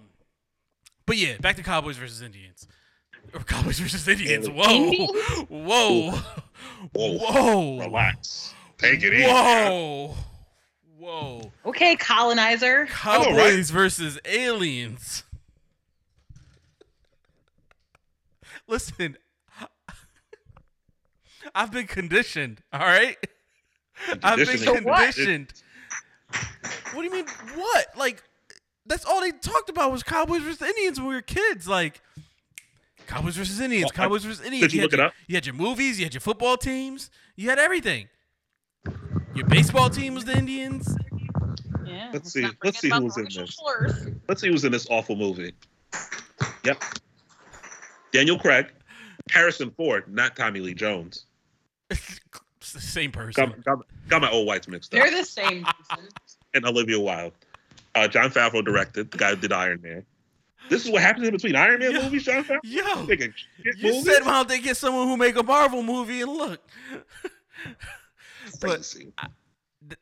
[1.06, 2.66] but yeah, back to Cowboys versus Indians.
[3.32, 4.48] Or Cowboys versus Indians.
[4.48, 4.90] Whoa,
[5.48, 6.10] whoa,
[6.92, 7.18] Whoa.
[7.18, 8.54] whoa, Relax.
[8.78, 9.26] Take it easy.
[9.26, 10.14] Whoa,
[10.98, 11.52] whoa.
[11.66, 12.86] Okay, colonizer.
[12.86, 13.64] Cowboys know, right?
[13.66, 15.24] versus aliens.
[18.66, 19.16] Listen,
[21.54, 22.60] I've been conditioned.
[22.72, 23.16] All right,
[24.22, 24.76] I've been Conditioning.
[24.82, 25.14] To what?
[25.14, 25.52] conditioned.
[26.92, 27.26] What do you mean?
[27.54, 27.86] What?
[27.96, 28.22] Like,
[28.86, 31.66] that's all they talked about was Cowboys versus Indians when we were kids.
[31.68, 32.00] Like,
[33.06, 33.84] Cowboys versus Indians.
[33.84, 34.62] Well, I- Cowboys versus Indians.
[34.70, 35.12] Did you had look it your, up?
[35.26, 35.98] You had your movies.
[35.98, 37.10] You had your football teams.
[37.36, 38.08] You had everything.
[39.34, 40.96] Your baseball team was the Indians.
[41.84, 42.10] Yeah.
[42.12, 43.54] Let's see- let's see who was in this.
[43.56, 44.06] slurs.
[44.28, 45.52] Let's see who's in this awful movie.
[46.64, 46.82] Yep.
[48.12, 48.72] Daniel Craig,
[49.30, 51.26] Harrison Ford, not Tommy Lee Jones.
[51.90, 52.20] It's
[52.72, 53.32] the same person.
[53.46, 53.78] Got, got,
[54.08, 55.00] got my old whites mixed up.
[55.00, 56.08] They're the same person.
[56.54, 57.32] and Olivia Wilde.
[57.94, 60.04] Uh, Jon Favreau directed, the guy who did Iron Man.
[60.70, 62.02] This is what happens in between Iron Man Yeah.
[62.02, 62.58] movies, Jon Favreau?
[62.64, 64.04] Yo, Making shit you movies?
[64.04, 66.60] said why don't they get someone who make a Marvel movie and look.
[68.60, 69.12] but Crazy.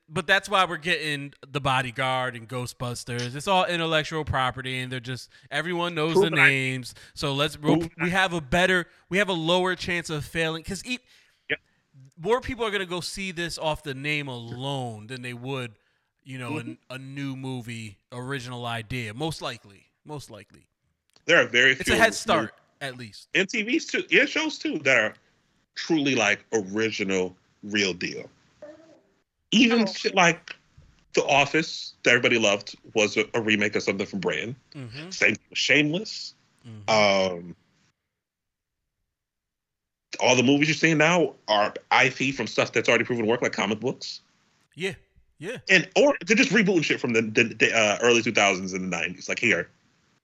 [0.09, 3.35] but that's why we're getting the bodyguard and Ghostbusters.
[3.35, 6.95] It's all intellectual property, and they're just everyone knows the Proven I- names.
[7.15, 10.63] So let's we'll, Proven we have a better, we have a lower chance of failing
[10.63, 11.01] because Yep.
[12.21, 15.73] More people are gonna go see this off the name alone than they would,
[16.25, 16.69] you know, Mm-hmm.
[16.71, 19.13] an, a new movie original idea.
[19.15, 20.67] Most likely, most likely,
[21.27, 23.29] There are very it's few a head start at least.
[23.35, 25.15] and TVs too, and shows too that are
[25.75, 28.29] truly like original, real deal.
[29.53, 29.87] Even Oh.
[29.87, 30.55] shit like
[31.15, 34.57] The Office that everybody loved was a, a remake of something from Britain.
[34.75, 35.11] Mm-hmm.
[35.11, 36.35] Same Shameless.
[36.67, 36.89] mm-hmm.
[37.37, 37.57] Um,
[40.21, 41.73] all the movies you're seeing now are
[42.05, 44.21] IP from stuff that's already proven to work, like comic books,
[44.75, 44.95] yeah,
[45.39, 48.93] yeah, and or they're just rebooting shit from the, the, the uh, early 2000s and
[48.93, 49.29] the 90s.
[49.29, 49.69] Like here,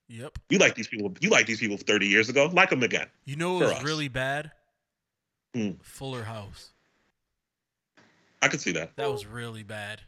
[0.08, 0.38] yep.
[0.50, 3.06] you like these people, you like these people 30 years ago, like them again.
[3.24, 3.84] You know For what was us.
[3.84, 4.50] really bad?
[5.54, 5.70] Hmm.
[5.82, 6.70] Fuller House.
[8.42, 8.94] I could see that.
[8.96, 10.00] That was really bad.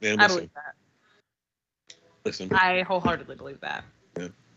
[0.00, 1.96] Man, I listen, believe that.
[2.24, 2.54] listen.
[2.54, 3.84] I wholeheartedly believe that.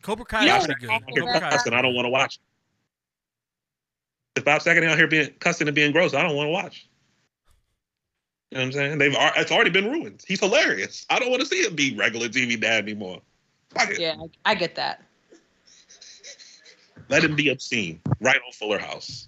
[0.01, 1.25] Cobra Kai Yeah, is but pretty good.
[1.25, 2.39] Cobra Kai is I don't want to watch.
[4.35, 6.87] If Bob Saget out here being cussing and being gross, I don't want to watch.
[8.51, 8.97] You know what I'm saying?
[8.97, 10.23] They've it's already been ruined.
[10.27, 11.05] He's hilarious.
[11.09, 13.21] I don't want to see him be regular TV dad anymore.
[13.69, 13.99] Fuck it.
[13.99, 14.15] Yeah,
[14.45, 15.03] I, I get that.
[17.09, 17.99] Let him be obscene.
[18.19, 19.27] Right on Fuller House.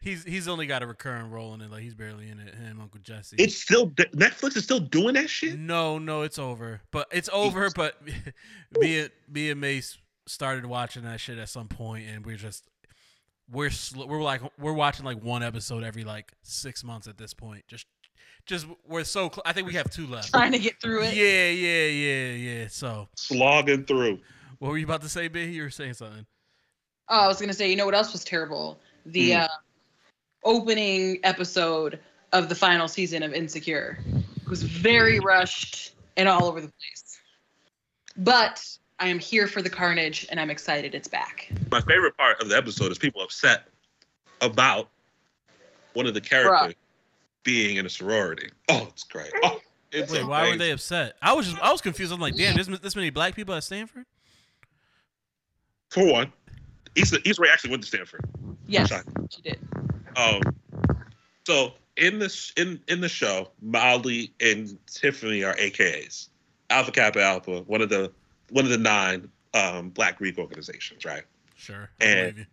[0.00, 1.70] He's he's only got a recurring role in it.
[1.70, 2.54] Like he's barely in it.
[2.54, 3.36] Him, Uncle Jesse.
[3.38, 5.58] It's still Netflix is still doing that shit.
[5.58, 6.80] no, no, it's over.
[6.90, 7.70] But it's over.
[7.74, 7.96] But
[8.78, 12.64] me and me and Mace started watching that shit at some point, and we're just
[13.50, 17.32] we're sl- we're like we're watching like one episode every like six months at this
[17.34, 17.64] point.
[17.66, 17.86] Just
[18.46, 19.28] just we're so.
[19.28, 20.30] Cl- I think we have two left.
[20.30, 21.14] Trying to get through it.
[21.14, 22.68] Yeah, yeah, yeah, yeah.
[22.68, 24.20] So, Slogging through.
[24.58, 25.44] what were you about to say, B?
[25.44, 26.24] You were saying something.
[27.08, 28.78] Oh, I was gonna say, you know what else was terrible?
[29.06, 29.38] The Hmm.
[29.40, 29.48] uh,
[30.44, 31.98] opening episode
[32.32, 37.20] of the final season of Insecure It was very rushed and all over the place.
[38.16, 38.64] But
[39.00, 41.50] I am here for the carnage, and I'm excited it's back.
[41.70, 43.68] My favorite part of the episode is people upset
[44.40, 44.88] about
[45.92, 46.74] one of the characters
[47.44, 48.50] being in a sorority.
[48.68, 49.30] Oh, it's great.
[49.42, 49.60] Oh,
[49.92, 51.16] it's Wait, why were they upset?
[51.22, 52.12] I was just I was confused.
[52.12, 54.04] I'm like, damn, there's this many black people at Stanford.
[55.90, 56.32] For one,
[56.94, 58.20] Issa, Issa Rae actually went to Stanford.
[58.66, 58.92] Yes,
[59.30, 59.58] she did.
[60.16, 60.42] Um,
[61.46, 66.28] so in this in in the show, Molly and Tiffany are AKAs,
[66.68, 68.12] Alpha Kappa Alpha, one of the
[68.50, 71.24] one of the nine um, Black Greek organizations, right?
[71.56, 72.46] Sure, I And-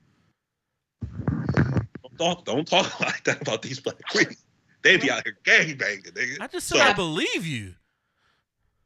[2.17, 4.43] Don't talk, don't talk like that about these Black Greeks.
[4.81, 6.37] They be out here gang banging, nigga.
[6.39, 7.73] I just said So- I believe you.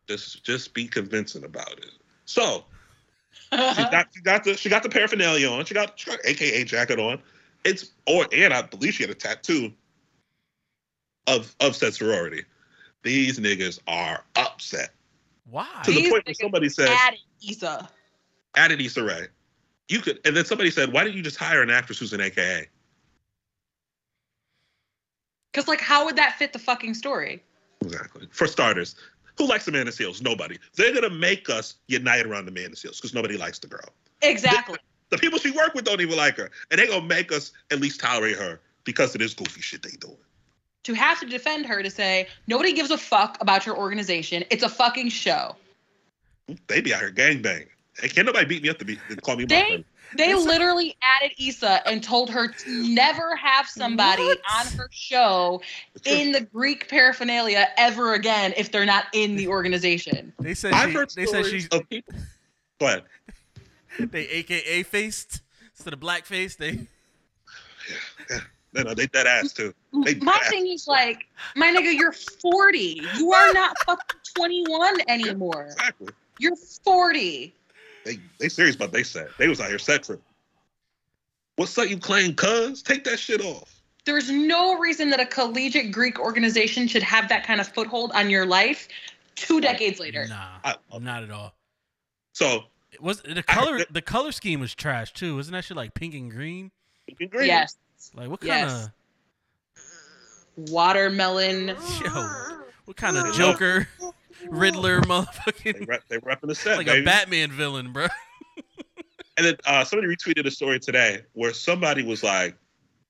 [0.08, 1.92] Just just be convincing about it.
[2.26, 2.66] So
[3.52, 5.66] she got she got the she got the paraphernalia on.
[5.66, 7.22] She got, she got AKA jacket on.
[7.64, 9.72] It's or and I believe she had a tattoo
[11.28, 12.44] of of said sorority.
[13.04, 14.96] These niggas are upset
[15.50, 15.68] Why?
[15.84, 17.90] to the point where somebody said, Added Issa.
[18.56, 19.28] "Added Issa Rae."
[19.88, 22.22] You could, and then somebody said, "Why didn't you just hire an actress who's an
[22.22, 22.68] AKA?"
[25.52, 27.44] Because, like, how would that fit the fucking story?
[27.82, 28.28] Exactly.
[28.32, 28.96] For starters,
[29.38, 30.22] who likes the Man of Seals?
[30.22, 30.60] Nobody.
[30.76, 33.90] They're gonna make us unite around the Man of Seals because nobody likes the girl.
[34.22, 34.78] Exactly.
[35.10, 37.80] The people she work with don't even like her, and they gonna make us at
[37.80, 40.18] least tolerate her because of this goofy shit they doing.
[40.84, 44.44] To have to defend her to say, nobody gives a fuck about your organization.
[44.50, 45.56] It's a fucking show.
[46.68, 47.68] They be out here gangbanging.
[48.00, 49.84] Hey, can't nobody beat me up to be to call me They
[50.16, 54.40] they It's a- literally added Issa and told her to never have somebody What?
[54.60, 55.62] on her show
[56.06, 60.34] in the Greek paraphernalia ever again if they're not in the organization.
[60.40, 62.16] They said I've she, heard they said she's she of people.
[62.80, 63.04] Go ahead.
[64.12, 65.42] they AKA faced
[65.76, 66.56] instead of black face.
[66.56, 66.88] They
[68.74, 69.74] No, no, they dead ass too.
[70.04, 70.50] They My bad.
[70.50, 73.02] thing is like, my nigga, you're 40.
[73.18, 75.66] You are not fucking 21 anymore.
[75.72, 76.10] Exactly.
[76.38, 77.54] You're 40.
[78.06, 79.30] They they serious about they said.
[79.38, 80.20] They was out here sexing.
[81.56, 82.82] What's up, you claim cuz?
[82.82, 83.82] Take that shit off.
[84.06, 88.30] There's no reason that a collegiate Greek organization should have that kind of foothold on
[88.30, 88.88] your life
[89.36, 90.26] two decades later.
[90.30, 91.54] nah, I love not at all.
[92.34, 95.36] So It was the color the color scheme was trash too.
[95.36, 96.72] Wasn't that shit like pink and green?
[97.08, 97.48] Pink and green.
[97.48, 97.76] Yes.
[98.16, 98.90] Like what kind Yes.
[100.56, 101.70] Watermelon.
[101.70, 102.30] of yo?
[102.86, 103.88] What kind of Joker,
[104.50, 107.02] Riddler, They motherfucking rep, they repping the set, like baby.
[107.02, 108.08] a Batman villain, bro?
[109.38, 112.58] And then uh, somebody retweeted a story today where somebody was like,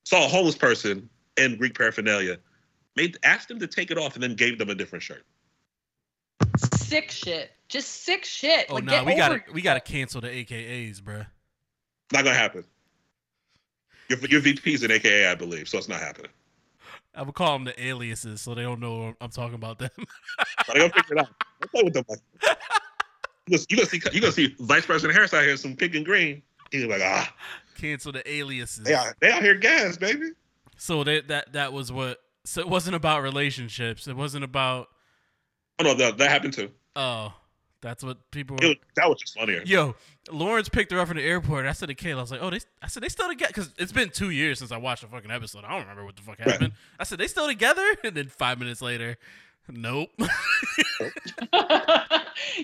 [0.03, 2.37] saw a homeless person in Greek paraphernalia,
[2.95, 5.25] made asked them to take it off, and then gave them a different shirt.
[6.75, 7.49] Sick shit.
[7.67, 8.67] Just sick shit.
[8.69, 9.53] Oh like, no, get we gotta it.
[9.53, 11.23] we gotta cancel the AKAs, bro.
[12.13, 12.63] Not gonna happen.
[14.10, 16.32] Your, your VP's an AKA, I believe, so it's not happening.
[17.16, 19.89] I would call them the aliases, so they don't know I'm talking about them.
[19.95, 20.07] But
[20.70, 21.30] I gotta figure it out.
[21.62, 22.20] Don't play with them like.
[23.47, 26.43] You gonna, see you gonna see Vice President Harris out here some pink and green.
[26.72, 27.34] He's like, ah,
[27.76, 28.84] cancel the aliases.
[28.84, 30.32] they out, they out here gas, baby.
[30.78, 32.20] So that that that was what.
[32.45, 34.07] So it wasn't about relationships.
[34.07, 34.89] It wasn't about.
[35.80, 36.70] Oh no, that, that happened too.
[36.95, 37.34] Oh,
[37.82, 38.57] that's what people.
[38.61, 39.61] Were, was, that was just funnier.
[39.65, 39.95] Yo,
[40.32, 41.65] Lawrence picked her up from the airport.
[41.65, 43.71] I said to Kayla, I was like, "Oh, they." I said they still together because
[43.77, 45.63] it's been two years since I watched the fucking episode.
[45.65, 46.51] I don't remember what the fuck Right.
[46.51, 46.73] happened.
[46.99, 49.17] I said they still together, and then five minutes later,
[49.69, 50.09] nope.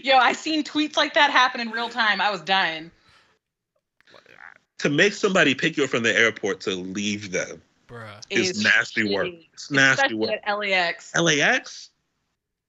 [0.03, 2.21] Yo, I seen tweets like that happen in real time.
[2.21, 2.91] I was dying.
[4.79, 8.19] To make somebody pick you up from the airport to leave them Bruh.
[8.29, 9.29] is It's nasty work.
[9.53, 10.39] It's nasty Especially work.
[10.43, 11.15] at LAX.
[11.15, 11.89] LAX,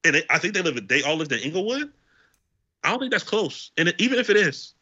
[0.04, 0.86] and it, I think they live.
[0.88, 1.92] They all lived in Inglewood.
[2.86, 3.72] I don't think that's close.
[3.76, 4.74] And even if it is,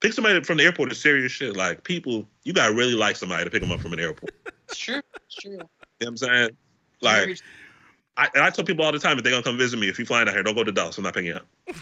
[0.00, 1.56] pick somebody from the airport is serious shit.
[1.56, 4.34] Like people, you gotta really like somebody to pick them up from an airport.
[4.66, 5.02] It's true.
[5.26, 5.52] It's true.
[5.52, 5.68] You know
[5.98, 6.50] what I'm saying?
[7.02, 7.38] Like
[8.16, 9.98] I, and I tell people all the time if they're gonna come visit me, if
[9.98, 10.96] you flying out here, don't go to Dallas.
[10.96, 11.46] I'm not picking you up.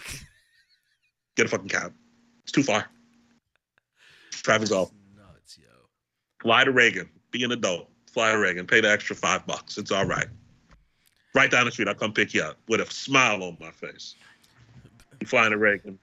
[1.36, 1.94] Get a fucking cab.
[2.42, 2.86] It's too far.
[4.32, 4.90] Traffic's off.
[5.16, 5.68] Nuts, yo.
[6.42, 7.08] Fly to Reagan.
[7.30, 7.88] Be an adult.
[8.10, 8.66] Fly to Reagan.
[8.66, 9.78] Pay the extra five bucks.
[9.78, 10.26] It's all right.
[11.36, 14.16] Right down the street, I'll come pick you up with a smile on my face.
[15.22, 16.00] You flying a Reagan.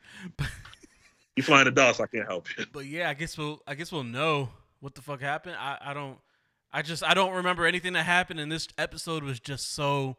[1.35, 2.65] You flying to Dallas, I can't help you.
[2.71, 3.61] But yeah, I guess we'll.
[3.67, 4.47] I guess we'll know
[4.79, 5.57] what the fuck happened.
[5.59, 5.77] I.
[5.81, 6.17] I don't.
[6.71, 7.03] I just.
[7.03, 10.15] I don't remember anything that happened, and this episode was just so.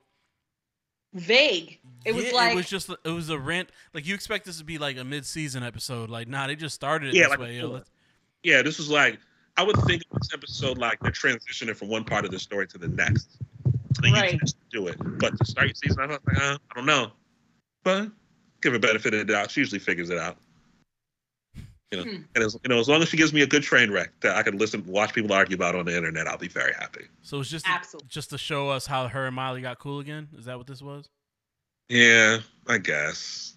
[1.14, 1.78] Vague.
[2.04, 3.70] It was like it was just it was a rant.
[3.94, 6.08] Like you expect this to be like a mid-season episode.
[6.10, 7.56] Like nah, they just started it Yeah, this like way.
[7.58, 7.82] a Yo,
[8.44, 9.18] Yeah, this was like
[9.56, 12.66] I would think of this episode like they're transitioning from one part of the story
[12.68, 13.38] to the next.
[13.96, 14.24] So they Right.
[14.32, 14.96] usually just do it.
[15.18, 17.10] But to start your season, I was like, uh, I don't know.
[17.82, 18.10] But
[18.62, 19.50] give her benefit of the doubt.
[19.50, 20.36] She usually figures it out.
[21.92, 22.22] You know, Hmm.
[22.36, 24.36] and as you know, as long as she gives me a good train wreck that
[24.36, 27.06] I can listen, watch people argue about on the internet, I'll be very happy.
[27.22, 28.08] so it's just to, Absolutely.
[28.08, 30.28] just to show us how her and Molly got cool again.
[30.38, 31.08] Is that what this was?
[31.88, 32.38] Yeah,
[32.68, 33.54] I guess.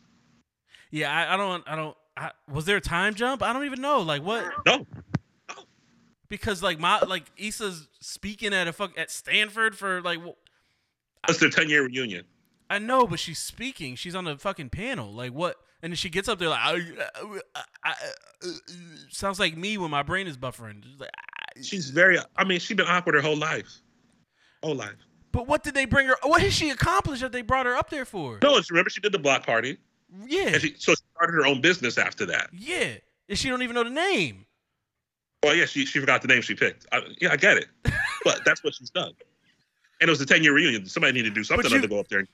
[0.89, 1.63] Yeah, I, I don't.
[1.67, 1.95] I don't.
[2.17, 3.43] I, was there a time jump?
[3.43, 4.01] I don't even know.
[4.01, 4.51] Like what?
[4.65, 4.85] No,
[6.29, 10.37] Because like my like Issa's speaking at a fuck at Stanford for like wh-
[11.29, 12.25] it's their 10 year reunion.
[12.75, 13.95] I know, but she's speaking.
[13.95, 15.11] She's on the fucking panel.
[15.13, 15.57] Like what?
[15.81, 17.03] And then she gets up there like, "I-
[17.55, 17.93] I- I-
[18.43, 18.47] I-
[19.09, 20.83] sounds like me when my brain is buffering.
[20.83, 21.09] She's like.
[21.61, 22.17] She's very.
[22.37, 23.69] I mean, she's been awkward her whole life.
[24.63, 24.95] Whole life.
[25.33, 26.15] but what did they bring her?
[26.23, 28.39] What has she accomplished that they brought her up there for?
[28.41, 29.77] No, it's- remember she did the block party,
[30.25, 32.49] Yeah, and she so she started her own business after that.
[32.53, 32.95] yeah,
[33.29, 34.45] and she don't even know the name.
[35.43, 36.85] Well, yeah, she she forgot the name she picked.
[36.91, 37.67] I, yeah, I get it,
[38.23, 39.11] but that's what she's done.
[40.01, 40.85] And it was a ten year reunion.
[40.85, 42.27] Somebody needed to do something you- other to go up there and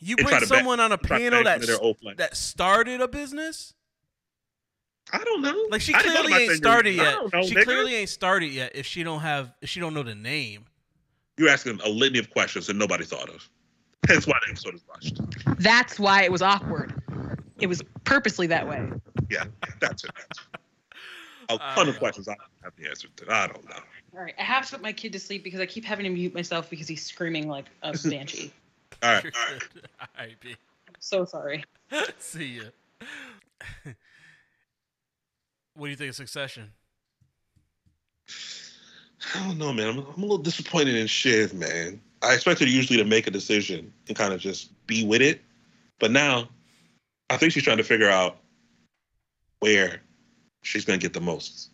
[0.00, 2.16] You And bring to back- someone on a panel that their old flame.
[2.16, 3.74] that started a business.
[5.12, 5.66] I don't know.
[5.70, 7.14] Like she I didn't go to clearly ain't 10-year started yet.
[7.32, 7.64] know, she nigga.
[7.64, 10.64] clearly ain't started yet if she don't have if she don't know the name.
[11.36, 13.48] You're asking a litany of questions that nobody thought of.
[14.08, 15.20] Hence why the episode is rushed.
[15.58, 17.00] That's why it was awkward.
[17.58, 18.90] It was purposely that way.
[19.30, 19.44] Yeah,
[19.80, 20.10] that's it.
[21.48, 21.98] A I ton don't of know.
[21.98, 23.32] questions I don't have the answer to.
[23.32, 23.76] I don't know.
[24.14, 26.10] All right, I have to put my kid to sleep because I keep having to
[26.10, 28.52] mute myself because he's screaming like a banshee.
[29.02, 29.62] All right, You're all right.
[29.74, 29.88] good.
[30.00, 30.56] All right, B.
[30.88, 31.64] I'm so sorry.
[32.18, 32.64] See ya.
[35.74, 36.70] what do you think of Succession?
[39.34, 39.88] I don't know, man.
[39.88, 42.00] I'm, I'm a little disappointed in Shiv, man.
[42.22, 45.42] I expected usually to make a decision and kind of just be with it,
[45.98, 46.48] but now
[47.30, 48.38] I think she's trying to figure out
[49.60, 50.00] where
[50.62, 51.70] she's going to get the most.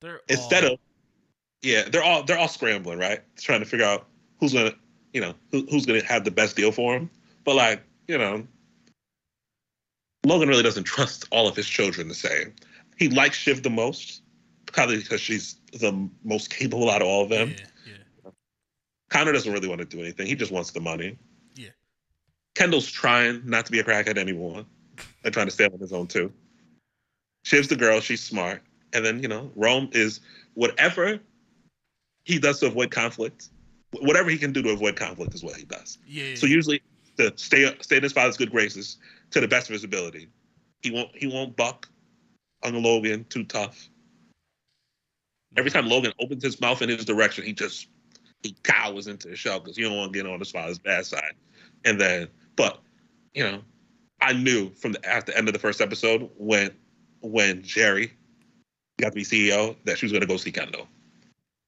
[0.00, 0.78] They're Instead all, of,
[1.62, 3.22] yeah, they're all they're all scrambling, right?
[3.36, 4.06] Trying to figure out
[4.40, 4.74] who's gonna,
[5.16, 7.08] you know, who, who's gonna have the best deal for him.
[7.44, 8.46] But like, you know,
[10.26, 12.54] Logan really doesn't trust all of his children the same.
[12.98, 14.20] He likes Shiv the most,
[14.66, 17.54] probably because she's the most capable out of all of them.
[17.86, 17.94] yeah,
[18.24, 18.30] yeah.
[19.08, 20.26] Connor doesn't really want to do anything.
[20.26, 21.16] He just wants the money.
[21.54, 21.70] Yeah.
[22.54, 24.66] Kendall's trying not to be a crackhead anymore
[25.24, 26.30] and trying to stay on his own too.
[27.46, 28.00] Shiv's the girl.
[28.00, 28.60] She's smart.
[28.92, 30.20] And then, you know, Rome is
[30.52, 31.20] whatever
[32.24, 33.48] he does to avoid conflict,
[34.02, 35.98] whatever he can do to avoid conflict is what he does.
[36.06, 36.34] Yeah.
[36.34, 36.82] So usually
[37.18, 38.98] to stay stay in his father's good graces
[39.30, 40.28] to the best of his ability.
[40.82, 41.88] He won't he won't buck
[42.62, 43.88] on Logan too tough.
[45.56, 47.88] Every time Logan opens his mouth in his direction, he just
[48.42, 51.06] he cowers into the shell because he don't want to get on his father's bad
[51.06, 51.34] side.
[51.84, 52.80] And then, but
[53.34, 53.62] you know,
[54.20, 56.70] I knew from the at the end of the first episode when
[57.20, 58.10] when Gerri
[58.98, 60.88] got to be CEO that she was going to go see Kendall.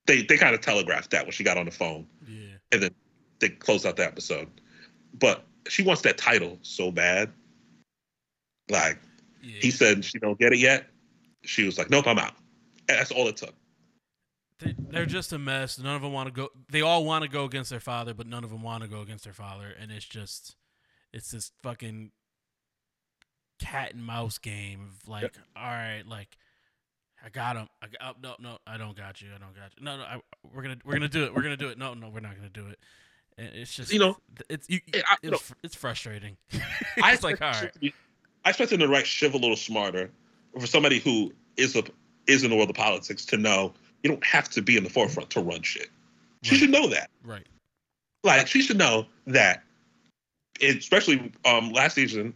[0.09, 2.57] They they kind of telegraphed that when she got on the phone, Yeah.
[2.73, 2.91] and then
[3.39, 4.49] they closed out the episode.
[5.15, 7.31] But she wants that title so bad.
[8.71, 8.99] Like
[9.43, 9.61] Yeah.
[9.61, 10.89] he said, she don't get it yet.
[11.45, 12.35] She was like, "Nope, I'm out."
[12.89, 13.55] And that's all it took.
[14.59, 15.79] They, they're just a mess.
[15.79, 16.49] None of them want to go.
[16.69, 19.03] They all want to go against their father, but none of them want to go
[19.03, 19.73] against their father.
[19.79, 20.57] And it's just,
[21.13, 22.11] it's this fucking
[23.61, 26.37] cat and mouse game of like, all right, like,
[27.25, 27.67] I got him.
[27.83, 29.29] I got, oh, no, no, I don't got you.
[29.35, 29.85] I don't got you.
[29.85, 30.21] No, no, I,
[30.55, 31.35] we're gonna, we're gonna do it.
[31.35, 31.79] We're gonna do it.
[31.79, 32.79] No, no, we're not gonna do it.
[33.37, 34.17] And it's just, You know,
[34.49, 36.37] it's you, I- it's, fr- it's frustrating.
[37.03, 37.95] I it's like, all right, be-
[38.45, 40.11] I expect him to write Shiv a little smarter
[40.59, 41.83] for somebody who is a
[42.27, 44.91] is in the world of politics to know you don't have to be in the
[44.91, 45.89] forefront to run shit.
[46.43, 46.61] She Right.
[46.61, 47.11] should know that.
[47.25, 47.47] right?
[48.25, 49.63] Like she should know that,
[50.63, 52.35] especially um last season,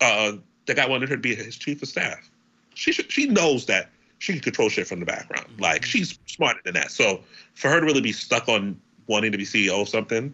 [0.00, 0.32] uh,
[0.66, 2.30] the guy wanted her to be his chief of staff.
[2.74, 5.46] She she knows that she can control shit from the background.
[5.58, 5.86] Like Mhm.
[5.86, 6.90] she's smarter than that.
[6.90, 7.22] So
[7.54, 10.32] for her to really be stuck on wanting to be CEO of something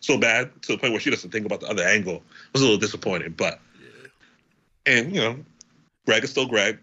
[0.00, 2.22] so bad to the point where she doesn't think about the other angle
[2.52, 3.32] was a little disappointing.
[3.32, 3.60] But
[4.86, 5.44] and you know,
[6.06, 6.78] Greg is still Greg.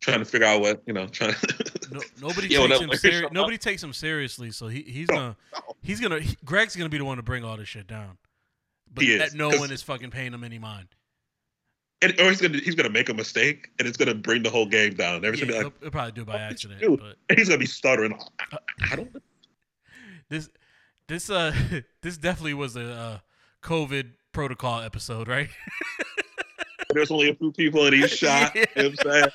[0.00, 1.06] Trying to figure out what you know.
[1.08, 1.34] Trying.
[1.88, 4.50] No, nobody Yo, takes him seri- Nobody takes him seriously.
[4.50, 5.76] So he, he's No, gonna no.
[5.84, 8.18] he's gonna he- Greg's gonna be the one to bring all this shit down.
[8.92, 10.88] But is, that no one is fucking paying him any mind.
[12.02, 14.66] And, or he's gonna he's gonna make a mistake, and it's gonna bring the whole
[14.66, 15.24] game down.
[15.24, 16.80] Everyone's Yeah, gonna be he'll, like, he'll probably do it by accident.
[16.80, 18.18] you do?" But and he's gonna be stuttering.
[18.52, 18.58] I,
[18.92, 19.16] I don't.
[20.28, 20.50] this
[21.08, 21.54] this uh
[22.02, 23.18] this definitely was a uh,
[23.62, 25.48] COVID protocol episode, right?
[26.90, 28.52] There's only a few people in each shot.
[28.54, 28.64] Yeah.
[28.76, 29.30] You know what I'm saying?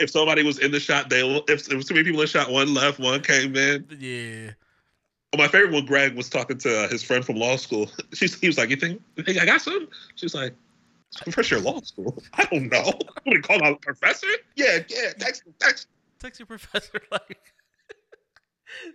[0.00, 1.44] If somebody was in the shot, they will.
[1.48, 3.86] If there was too many people in the shot, one left, one came in.
[3.98, 4.50] yeah.
[5.32, 7.88] Well, my favorite one, Greg was talking to uh, his friend from law school.
[8.14, 9.86] She's, he was like, "You think, you think I got some?"
[10.16, 10.54] She's like,
[11.32, 12.22] "First year law school?
[12.34, 12.92] I don't know.
[13.24, 14.26] Do you call out professor?
[14.56, 15.12] Yeah, yeah.
[15.18, 15.88] Text, text.
[16.18, 17.38] Text your professor like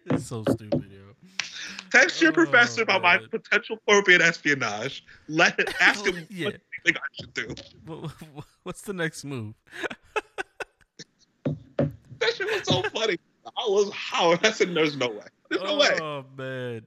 [0.06, 1.16] It's so stupid, yo.
[1.92, 5.04] text your Oh, professor about my potential corporate espionage.
[5.28, 6.46] Let it, ask him Yeah.
[6.46, 7.56] what you think I should do.
[7.86, 9.56] What, what- what's the next move?
[11.46, 13.18] That shit was so funny.
[13.46, 14.40] I was howling.
[14.44, 15.26] I said, "There's no way.
[15.50, 16.82] There's no way." Oh man.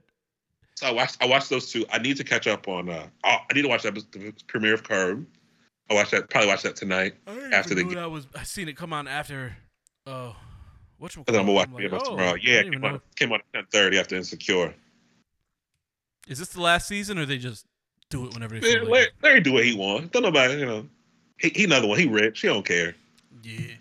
[0.79, 1.17] So I watched.
[1.21, 1.85] I watched those two.
[1.91, 2.89] I need to catch up on.
[2.89, 5.27] uh I I need to watch that the premiere of Curb.
[5.91, 6.31] I watch that.
[6.31, 7.15] Probably watch that tonight.
[7.27, 8.29] I After the know that was.
[8.37, 9.57] I seen it come on after.
[10.07, 10.37] Oh,
[10.99, 11.25] which one?
[11.27, 12.37] I'm gonna watch like, it oh, tomorrow.
[12.41, 14.73] Yeah, didn't it even came on, came on at ten thirty after Insecure.
[16.29, 17.67] Is this the last season, or they just
[18.09, 18.89] do it whenever they feel?
[18.89, 19.09] Larry.
[19.21, 20.11] Larry do what he wants.
[20.11, 20.87] Don't nobody, you know.
[21.41, 21.99] He, he another one.
[21.99, 22.41] He rich.
[22.41, 22.95] He don't care.
[23.43, 23.75] Yeah.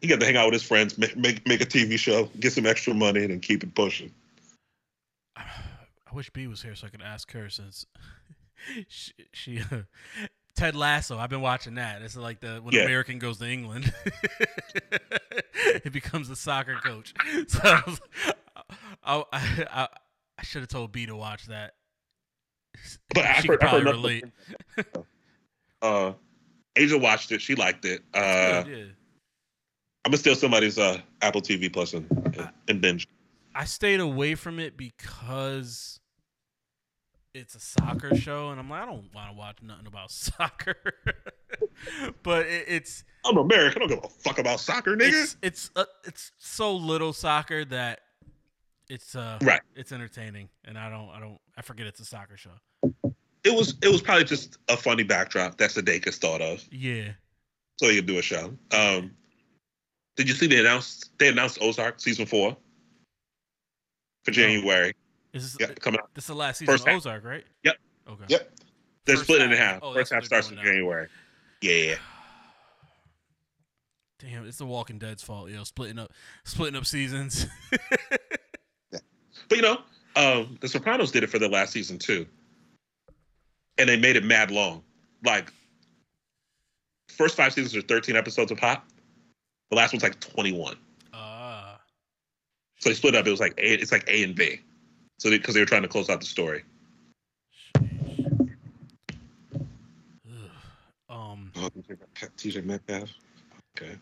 [0.00, 2.54] He got to hang out with his friends, make, make make a TV show, get
[2.54, 4.10] some extra money, and then keep it pushing.
[6.14, 7.86] I wish B was here so I could ask her since
[8.88, 9.60] she, she
[10.54, 11.18] Ted Lasso.
[11.18, 12.02] I've been watching that.
[12.02, 12.82] It's like the when Yeah.
[12.82, 13.92] American goes to England,
[15.54, 17.14] it becomes a soccer coach.
[17.48, 18.00] So I, was,
[19.02, 19.88] I, I, I,
[20.38, 21.74] I should have told B to watch that.
[23.12, 24.24] But she heard, could probably relate.
[25.82, 26.12] Uh,
[26.76, 27.42] Asia watched it.
[27.42, 28.02] She liked it.
[28.14, 28.84] Uh, Good, yeah.
[30.04, 32.06] I'm gonna steal somebody's uh, Apple TV Plus and,
[32.68, 33.08] and binge.
[33.52, 36.00] I stayed away from it because
[37.34, 40.76] it's a soccer show, and I'm like, I don't want to watch nothing about soccer.
[42.22, 43.82] but it, it's I'm American.
[43.82, 45.22] I don't give a fuck about soccer, nigga.
[45.22, 48.00] it's it's uh, it's so little soccer that
[48.88, 49.60] it's uh Right.
[49.74, 52.50] it's entertaining, and I don't I don't I forget it's a soccer show.
[53.44, 57.12] it was it was probably just a funny backdrop that Sudeikis thought of, Yeah,
[57.78, 58.54] so he could do a show.
[58.70, 59.10] Um,
[60.16, 62.56] did you see they announced they announced Ozark season four
[64.24, 64.30] for.
[64.30, 64.94] January?
[65.42, 66.10] Is this Yeah, coming out.
[66.14, 66.96] this is the last season First of half.
[66.98, 67.44] Ozark, right?
[67.64, 67.76] Yep.
[68.08, 68.24] Okay.
[68.28, 68.50] Yep.
[69.06, 69.58] They're First split it in half.
[69.74, 69.80] half.
[69.82, 70.62] Oh, First half starts in now.
[70.62, 71.08] January.
[71.60, 71.96] Yeah.
[74.18, 75.64] Damn, it's The Walking Dead's fault, yo.
[75.64, 76.12] Splitting up,
[76.44, 77.46] splitting up seasons.
[78.92, 78.98] yeah.
[79.48, 79.78] But you know,
[80.16, 82.26] um, The Sopranos did it for the last season too,
[83.76, 84.82] and they made it mad long.
[85.24, 85.52] Like,
[87.10, 88.86] first five seasons are thirteen episodes a pop.
[89.70, 90.76] The last one's like twenty-one.
[91.12, 91.80] Ah,
[92.78, 93.26] So they split up.
[93.26, 93.74] It was like A.
[93.74, 94.60] It's like A and B.
[95.18, 96.64] So because they, were trying to close out the story.
[101.08, 101.52] Um.
[101.56, 101.68] Oh,
[102.36, 103.08] DK Metcalf.
[103.76, 103.96] Okay.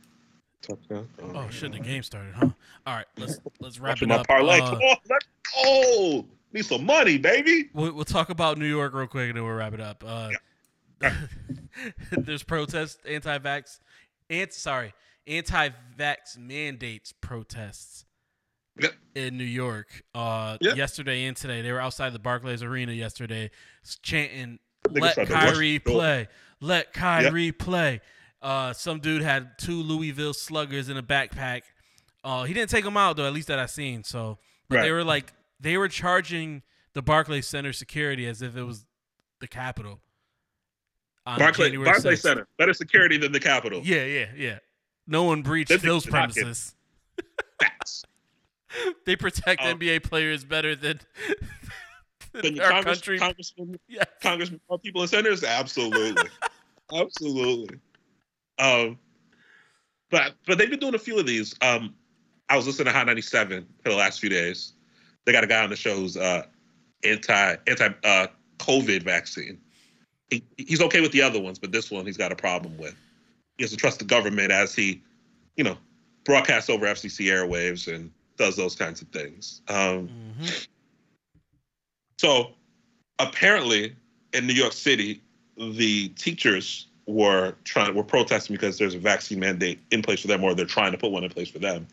[0.63, 1.09] Touchdown.
[1.35, 2.49] Oh shit, the game started, huh?
[2.87, 4.27] All right, let's let's wrap Watching it up.
[4.29, 4.61] parlay.
[4.61, 6.25] Uh, Come on, let's go.
[6.53, 7.69] Need some money, baby.
[7.75, 10.05] we'll, we'll talk about New York real quick, and then we'll wrap it up.
[10.07, 10.31] Uh,
[11.03, 11.15] Yeah.
[12.13, 13.81] there's protests, anti-vax,
[14.31, 14.95] anti sorry,
[15.27, 18.05] anti-vax mandates protests
[18.81, 18.95] Yep.
[19.15, 20.03] in New York.
[20.15, 20.77] Uh, Yep.
[20.77, 23.51] yesterday and today, they were outside the Barclays Arena yesterday,
[24.03, 24.59] chanting
[24.91, 26.29] "Let tried to rush Kyrie play,
[26.61, 28.01] let Kyrie play."
[28.41, 31.63] Uh, some dude had two Louisville Sluggers in a backpack.
[32.25, 34.05] Uh, he didn't take them out though, at least that I seen.
[34.05, 36.63] So, but they were like they were charging
[36.95, 38.85] the Barclays Center security as if it was
[39.41, 40.01] the Capitol.
[41.27, 43.81] on Barclay, Barclay Center, better security than the Capitol.
[43.85, 44.59] Yeah, yeah, yeah.
[45.07, 46.75] No one breached those did not get- premises.
[47.61, 48.05] Facts.
[49.07, 51.01] They protect Um, NBA players better than,
[52.33, 53.19] Then than our Congress, country.
[53.19, 54.05] Congressman, yeah.
[54.23, 56.29] Congressman, people in centers, absolutely,
[56.95, 57.79] absolutely.
[58.59, 58.99] Um,
[60.11, 61.55] but but they've been doing a few of these.
[61.61, 61.95] Um,
[62.49, 64.75] I was listening to Hot 97 for the last few days.
[65.25, 66.45] They got a guy on the show who's uh
[67.05, 68.27] anti anti uh
[68.59, 69.59] COVID vaccine.
[70.31, 72.95] He, he's okay with the other ones, but this one he's got a problem with.
[73.59, 75.03] He has to trust the government as he,
[75.57, 75.77] you know,
[76.25, 79.63] broadcasts over FCC airwaves and does those kinds of things.
[79.69, 80.09] Um,
[80.41, 80.67] Mhm.
[82.19, 82.55] so
[83.19, 83.97] apparently
[84.33, 85.23] in New York City,
[85.57, 90.43] the teachers were trying were protesting because there's a vaccine mandate in place for them,
[90.45, 91.87] or they're trying to put one in place for them.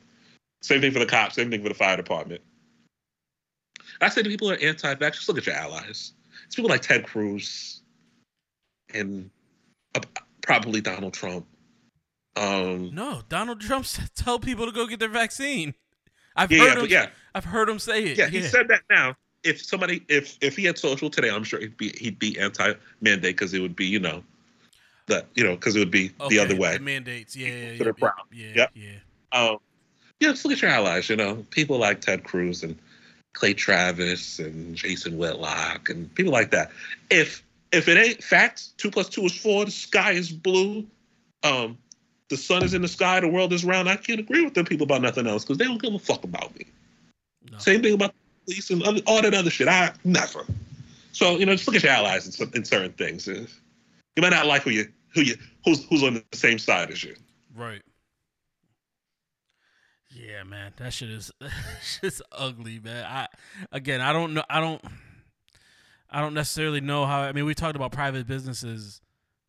[0.61, 2.41] Same thing for the cops, same thing for the fire department.
[4.01, 6.13] I say to people who are anti-vax, just look at your allies.
[6.45, 7.81] It's people like Ted Cruz
[8.93, 9.29] and
[9.95, 10.01] uh,
[10.41, 11.45] probably Donald Trump.
[12.35, 15.73] Um, No, Donald Trump said tell people to go get their vaccine.
[16.39, 16.89] I've yeah, heard yeah, him.
[16.89, 18.17] yeah, I've heard him say it.
[18.17, 19.15] yeah, he said that now.
[19.43, 23.35] If somebody, if if he had social today, I'm sure he'd be he'd be anti-mandate
[23.35, 24.23] because it would be, you know,
[25.07, 26.77] that you know, because it would be Okay, the other way.
[26.77, 27.35] The mandates.
[27.35, 27.91] Yeah, yeah, yeah.
[27.91, 28.13] proud.
[28.31, 28.71] Yeah, Yep.
[28.75, 28.89] yeah.
[29.31, 29.57] Um,
[30.19, 31.09] yeah, just look at your allies.
[31.09, 32.77] You know, people like Ted Cruz and
[33.33, 36.71] Clay Travis and Jason Whitlock and people like that.
[37.09, 39.65] If if it ain't facts, two plus two is four.
[39.65, 40.85] The sky is blue.
[41.43, 41.77] Um,
[42.29, 43.19] the sun is in the sky.
[43.19, 43.89] The world is round.
[43.89, 46.23] I can't agree with them people about nothing else because they don't give a fuck
[46.23, 46.65] about me.
[47.51, 47.57] No.
[47.57, 49.67] Same thing about the police and other, all that other shit.
[49.67, 50.45] I never.
[51.11, 53.27] So you know, just look at your allies in, some, in certain things.
[53.27, 53.45] Eh?
[54.15, 57.03] You might not like who you who you who's who's on the same side as
[57.03, 57.15] you.
[57.55, 57.81] Right.
[60.11, 61.31] Yeah, man, that shit is
[62.01, 63.05] just ugly, man.
[63.05, 63.27] I
[63.71, 64.83] again, I don't know, I don't,
[66.09, 67.21] I don't necessarily know how.
[67.21, 69.01] I mean, we talked about private businesses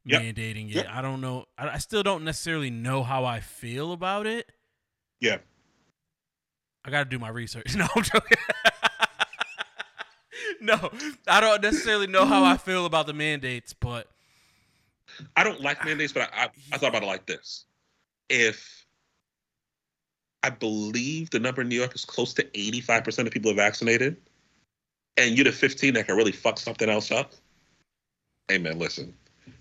[0.05, 0.23] Yep.
[0.23, 0.77] mandating it.
[0.77, 0.87] Yep.
[0.91, 1.47] I don't know.
[1.59, 4.51] I, I still don't necessarily know how I feel about it.
[5.21, 5.39] Yeah.
[6.85, 7.75] I got to do my research.
[7.77, 8.39] No, I'm joking.
[10.61, 10.91] no,
[11.27, 14.09] I don't necessarily know how I feel about the mandates, but
[15.37, 17.67] I don't like mandates, but I, I, I thought about it like this.
[18.29, 18.87] If
[20.43, 24.17] I believe the number in New York is close to 85% of people are vaccinated,
[25.17, 27.33] and you're the 15 that can really fuck something else up,
[28.49, 29.15] hey man, listen,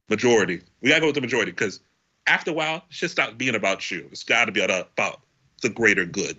[0.10, 0.62] majority.
[0.82, 1.80] We gotta go with the majority because
[2.28, 4.08] after a while, shit stops being about you.
[4.12, 5.22] It's gotta be about,
[5.62, 6.38] the greater good.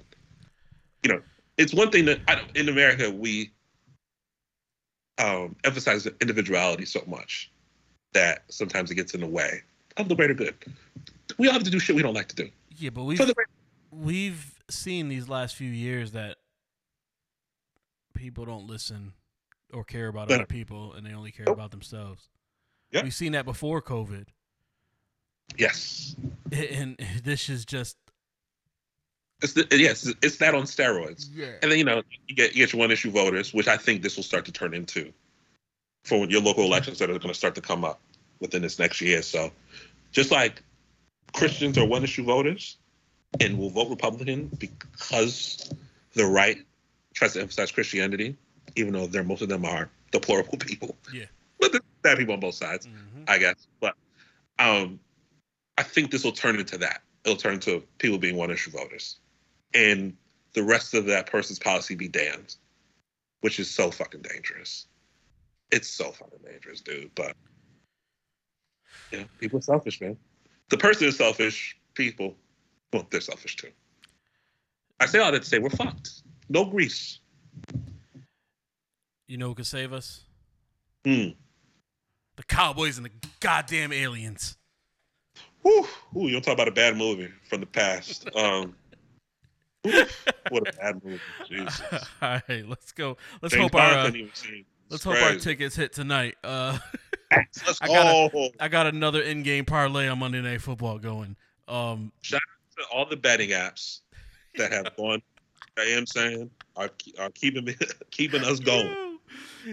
[1.02, 1.22] You know,
[1.58, 3.50] it's one thing that I, don't- in America we
[5.18, 7.50] um, emphasize individuality so much
[8.12, 9.60] that sometimes it gets in the way
[9.98, 10.54] of the greater good.
[11.38, 12.48] We all have to do shit we don't like to do.
[12.78, 13.34] yeah, but we've the
[13.90, 16.36] we've seen these last few years that
[18.14, 19.12] people don't listen
[19.72, 21.56] or care about other people and they only care Nope.
[21.56, 22.28] about themselves.
[22.92, 24.26] We've seen that before COVID.
[25.56, 26.16] yes,
[26.52, 27.96] And this is just
[29.42, 31.26] it's the, yes, it's that on steroids.
[31.32, 31.52] yeah.
[31.62, 34.02] And then you know you get you get your one issue voters, which I think
[34.02, 35.12] this will start to turn into
[36.04, 38.00] for your local elections that are going to start to come up
[38.40, 39.22] within this next year.
[39.22, 39.50] So
[40.12, 40.62] just like
[41.32, 42.76] Christians are one issue voters
[43.38, 45.72] and will vote Republican because
[46.14, 46.58] the right
[47.14, 48.36] tries to emphasize Christianity,
[48.76, 50.96] even though there most of them are deplorable people.
[51.12, 51.26] Yeah.
[52.02, 52.86] Bad people on both sides.
[52.86, 53.28] Mhm.
[53.28, 53.66] I guess.
[53.80, 53.94] But
[54.58, 55.00] um,
[55.78, 57.02] I think this will turn into that.
[57.24, 59.18] It'll turn to people being one issue voters,
[59.74, 60.16] and
[60.54, 62.56] the rest of that person's policy be damned,
[63.42, 64.86] which is so fucking dangerous.
[65.70, 67.14] It's so fucking dangerous, dude.
[67.14, 67.36] But
[69.12, 70.16] yeah, people are selfish, man.
[70.70, 71.76] The person is selfish.
[71.94, 72.36] People,
[72.92, 73.70] well, they're selfish too.
[75.00, 76.22] I say all that to say we're fucked.
[76.48, 77.20] No grease.
[79.26, 80.24] You know who could save us?
[81.04, 81.34] Mm.
[82.40, 83.10] The Cowboys and the
[83.40, 84.56] goddamn aliens.
[85.60, 85.86] Whew.
[86.16, 88.34] Ooh, you don't talk about a bad movie from the past.
[88.34, 88.74] Um,
[89.86, 91.20] oof, what a bad movie.
[91.46, 91.82] Jesus.
[92.22, 93.18] All right, let's go.
[93.42, 94.64] Let's James hope our uh, couldn't even see.
[94.88, 96.36] let's It's hope our tickets hit tonight.
[96.42, 96.78] Uh,
[97.30, 101.36] Let's I gotta- I got another in-game parlay on Monday Night Football going.
[101.68, 102.40] Um, to
[102.90, 104.00] all the betting apps
[104.56, 105.20] that have gone.
[105.78, 106.88] I am saying are
[107.18, 107.68] are keeping
[108.10, 109.09] keeping us going.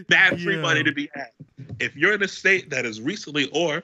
[0.09, 0.61] Mad free Yo.
[0.61, 1.31] money to be had.
[1.79, 3.83] If you're in a state that is recently or,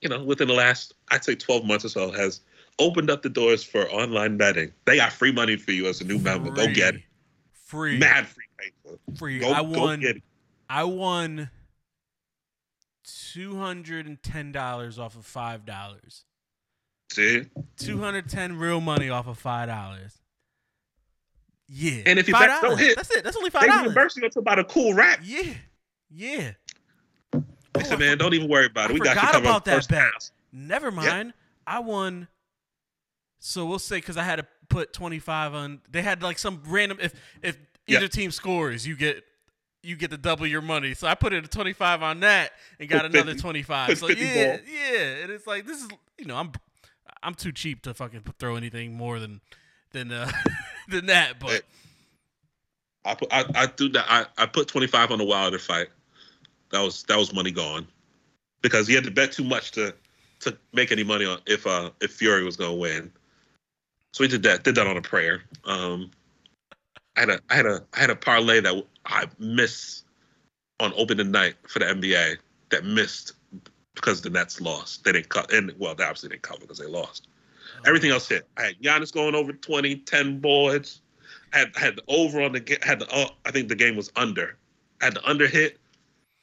[0.00, 2.40] you know, within the last, I'd say 12 months or so, has
[2.78, 6.04] opened up the doors for online betting, they got free money for you as a
[6.04, 6.50] new member.
[6.50, 7.02] Go get it.
[7.52, 7.98] Free.
[7.98, 8.98] Mad free paper.
[9.16, 9.38] Free.
[9.38, 10.00] Go, I go won.
[10.00, 10.22] get it.
[10.68, 11.50] I won
[13.04, 16.24] two hundred and ten dollars off of five dollars.
[17.10, 17.44] See?
[17.76, 20.18] Two hundred ten real money off of five dollars.
[21.68, 22.02] Yeah.
[22.06, 22.40] And if your $5.
[22.46, 23.24] bets don't hit, that's it.
[23.24, 23.82] That's only They five dollars.
[23.86, 25.20] reimburse you up to about a cool rack.
[25.22, 25.52] Yeah.
[26.10, 26.52] Yeah.
[27.76, 28.94] Listen, Oh, man, don't even worry about I it.
[28.94, 30.30] We got you covered about that bet.
[30.52, 31.34] Never mind.
[31.66, 32.28] I won.
[33.38, 35.80] So we'll say because I had to put twenty five on.
[35.90, 36.98] They had like some random.
[37.02, 37.12] If
[37.42, 39.24] if either team scores, you get
[39.82, 40.94] you get to double your money.
[40.94, 43.98] So I put in a twenty five on that and got another twenty five.
[43.98, 44.66] So yeah, ball.
[44.72, 45.00] yeah.
[45.22, 45.88] And it's like this is
[46.18, 46.52] you know I'm
[47.22, 49.42] I'm too cheap to fucking throw anything more than
[49.92, 50.30] than uh
[50.88, 51.38] than that.
[51.38, 51.62] But
[53.04, 54.06] I put I, I do that.
[54.08, 55.88] I, I put twenty five on the Wilder fight.
[56.70, 57.86] That was that was money gone
[58.62, 59.94] because he had to bet too much to
[60.40, 63.12] to make any money on if uh if Fury was gonna win.
[64.12, 64.64] So he did that.
[64.64, 65.42] Did that on a prayer.
[65.64, 66.10] Um,
[67.16, 70.04] I had a I had a I had a parlay that I missed
[70.80, 72.36] on opening night for the NBA
[72.70, 73.32] that missed
[73.94, 75.04] because the Nets lost.
[75.04, 77.28] They didn't cut and well they obviously didn't cover because they lost.
[77.84, 78.48] Everything else hit.
[78.56, 81.02] I had Giannis going over 20, 10 boards.
[81.52, 83.96] I had, I had the over on the had the uh, I think the game
[83.96, 84.56] was under.
[85.00, 85.78] I had the under hit.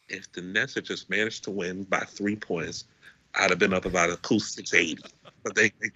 [0.09, 2.85] If the Nets had just managed to win by three points,
[3.35, 4.97] I'd have been up about a cool six eighty.
[5.43, 5.89] But they, they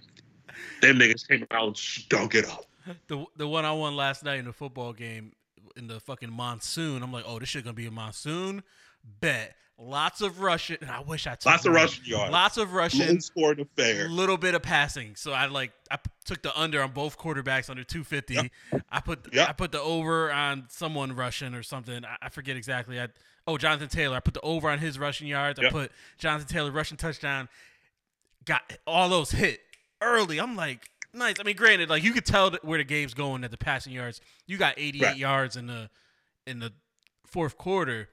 [0.82, 2.66] them niggas came out and stunk it up.
[3.08, 5.32] the the one I won last night in the football game
[5.76, 7.02] in the fucking monsoon.
[7.02, 8.62] I'm like, oh, this shit gonna be a monsoon.
[9.20, 10.76] Bet lots of rushing.
[10.80, 12.32] And I wish I took Lots of rushing yards.
[12.32, 13.20] Lots of Low rushing.
[13.20, 14.08] scoring affair.
[14.08, 15.14] little bit of passing.
[15.16, 18.34] So I like I took the under on both quarterbacks under 250.
[18.34, 18.82] Yep.
[18.90, 19.48] I put Yep.
[19.48, 22.04] I put the over on someone rushing or something.
[22.04, 23.00] I, I forget exactly.
[23.00, 23.08] I
[23.46, 24.16] oh Jonathan Taylor.
[24.16, 25.58] I put the over on his rushing yards.
[25.60, 27.48] I put Jonathan Taylor rushing touchdown.
[28.44, 29.60] Got all those hit
[30.00, 30.38] early.
[30.40, 31.36] I'm like nice.
[31.40, 34.20] I mean, granted, like you could tell where the game's going at the passing yards.
[34.46, 35.16] You got 88 Right.
[35.16, 35.90] yards in the
[36.46, 36.72] in the
[37.26, 38.08] fourth quarter.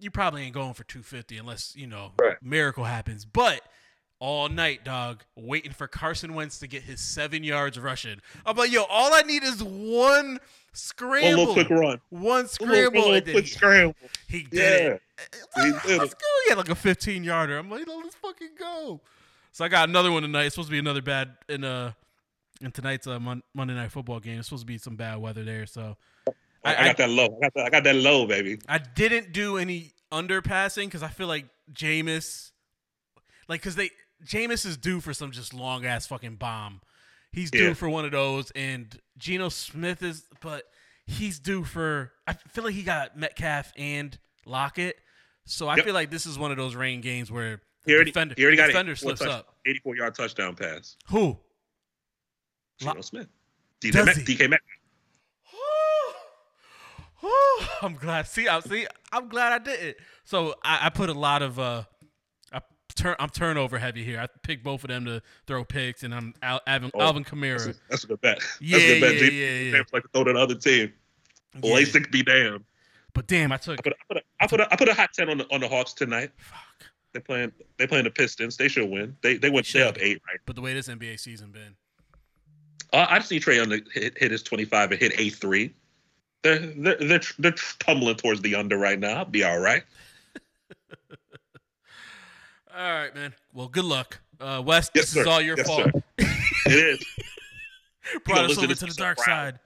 [0.00, 2.36] You probably ain't going for 250 unless you know Right.
[2.42, 3.24] miracle happens.
[3.24, 3.62] But
[4.20, 8.20] all night, dog, waiting for Carson Wentz to get his seven yards rushing.
[8.44, 10.38] I'm like, yo, all I need is one One
[10.72, 12.00] scramble, little quick run.
[12.10, 13.94] one scramble, quick he, scramble.
[14.28, 14.88] he did Yeah.
[14.94, 15.02] it.
[15.56, 16.06] He Let's did go.
[16.44, 17.58] He had like a 15 yarder.
[17.58, 19.00] I'm like, no, let's fucking go.
[19.52, 20.44] So I got another one tonight.
[20.44, 21.92] It's supposed to be another bad in uh
[22.60, 24.38] in tonight's uh, Mon- Monday night football game.
[24.38, 25.64] It's supposed to be some bad weather there.
[25.66, 25.96] So
[26.64, 27.24] I, I- I got that low.
[27.26, 28.58] I got that, I got that low, baby.
[28.68, 32.50] I didn't do any underpassing because I feel like Jameis,
[33.48, 33.90] like, because they
[34.24, 36.80] Jameis is due for some just long ass fucking bomb.
[37.30, 37.74] He's due Yeah.
[37.74, 40.64] for one of those, and Geno Smith is, but
[41.06, 42.12] he's due for.
[42.26, 44.98] I feel like he got Metcalf and Lockett,
[45.44, 45.84] so I Yep.
[45.84, 48.56] feel like this is one of those rain games where He already, defender, he already
[48.56, 49.56] got defender an 84 slips touch- up.
[49.66, 50.96] 84 yard touchdown pass.
[51.10, 51.38] Who?
[52.80, 53.28] Lo- Geno Smith.
[53.80, 54.16] Does Met.
[54.16, 54.77] DK Metcalf.
[57.82, 58.26] I'm glad.
[58.26, 58.86] See, I see.
[59.12, 59.96] I'm glad I did it.
[60.24, 61.82] So I, I put a lot of uh,
[62.52, 62.60] I
[62.94, 63.16] turn.
[63.18, 64.20] I'm turnover heavy here.
[64.20, 67.34] I picked both of them to throw picks, and I'm Al, Alvin, Oh, Alvin That's
[67.34, 67.68] Kamara.
[67.70, 68.38] a, that's a good bet.
[68.60, 69.12] Yeah, that's a good bet.
[69.14, 69.32] yeah, James
[69.72, 69.82] yeah, yeah.
[69.92, 70.92] Like to throw to the other team.
[71.62, 71.74] Yeah.
[71.76, 72.64] LASIK be damned.
[73.14, 73.78] But damn, I took.
[73.78, 75.46] I put, I put, a, I put, a, I put a hot ten on the
[75.52, 76.30] on the Hawks tonight.
[76.36, 76.58] Fuck.
[77.14, 78.56] They playing they playing the Pistons.
[78.56, 79.16] They should win.
[79.22, 80.38] They they went They up eight right.
[80.46, 81.74] But the way this NBA season been,
[82.92, 85.74] Uh, I see Trae on the hit, hit his twenty five and hit a three.
[86.42, 89.18] They're, they're they're they're tumbling towards the under right now.
[89.18, 89.82] I'll be all right.
[92.76, 93.34] all right, man.
[93.52, 94.92] Well, good luck, uh, West.
[94.94, 95.20] Yes, this sir.
[95.22, 95.90] is all your Yes, fault.
[96.66, 97.04] It is.
[98.24, 99.54] Brought us over to to the so dark proud.
[99.54, 99.60] side.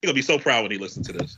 [0.00, 1.36] He's gonna be so proud when he listens to this.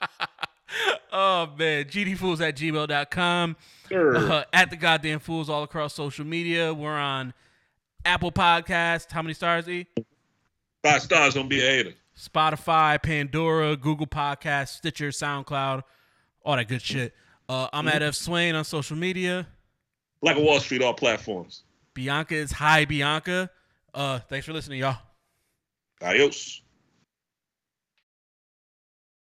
[1.12, 3.56] oh man, gdfools at gmail.com.
[3.88, 4.16] Sure.
[4.16, 6.72] uh, at the goddamn fools all across social media.
[6.72, 7.34] We're on
[8.04, 9.12] Apple Podcast.
[9.12, 9.68] How many stars?
[9.68, 9.86] E?
[10.82, 11.92] Five stars gonna be a hater.
[12.18, 15.82] Spotify, Pandora, Google Podcast, Stitcher, SoundCloud,
[16.44, 17.12] all that good shit.
[17.48, 19.46] Uh, I'm at Ev Swain on social media.
[20.22, 21.64] Like a Wall Street, all platforms.
[21.92, 23.50] Bianca is Hi Bianca.
[23.92, 24.98] Uh, thanks for listening, y'all.
[26.02, 26.63] Adios.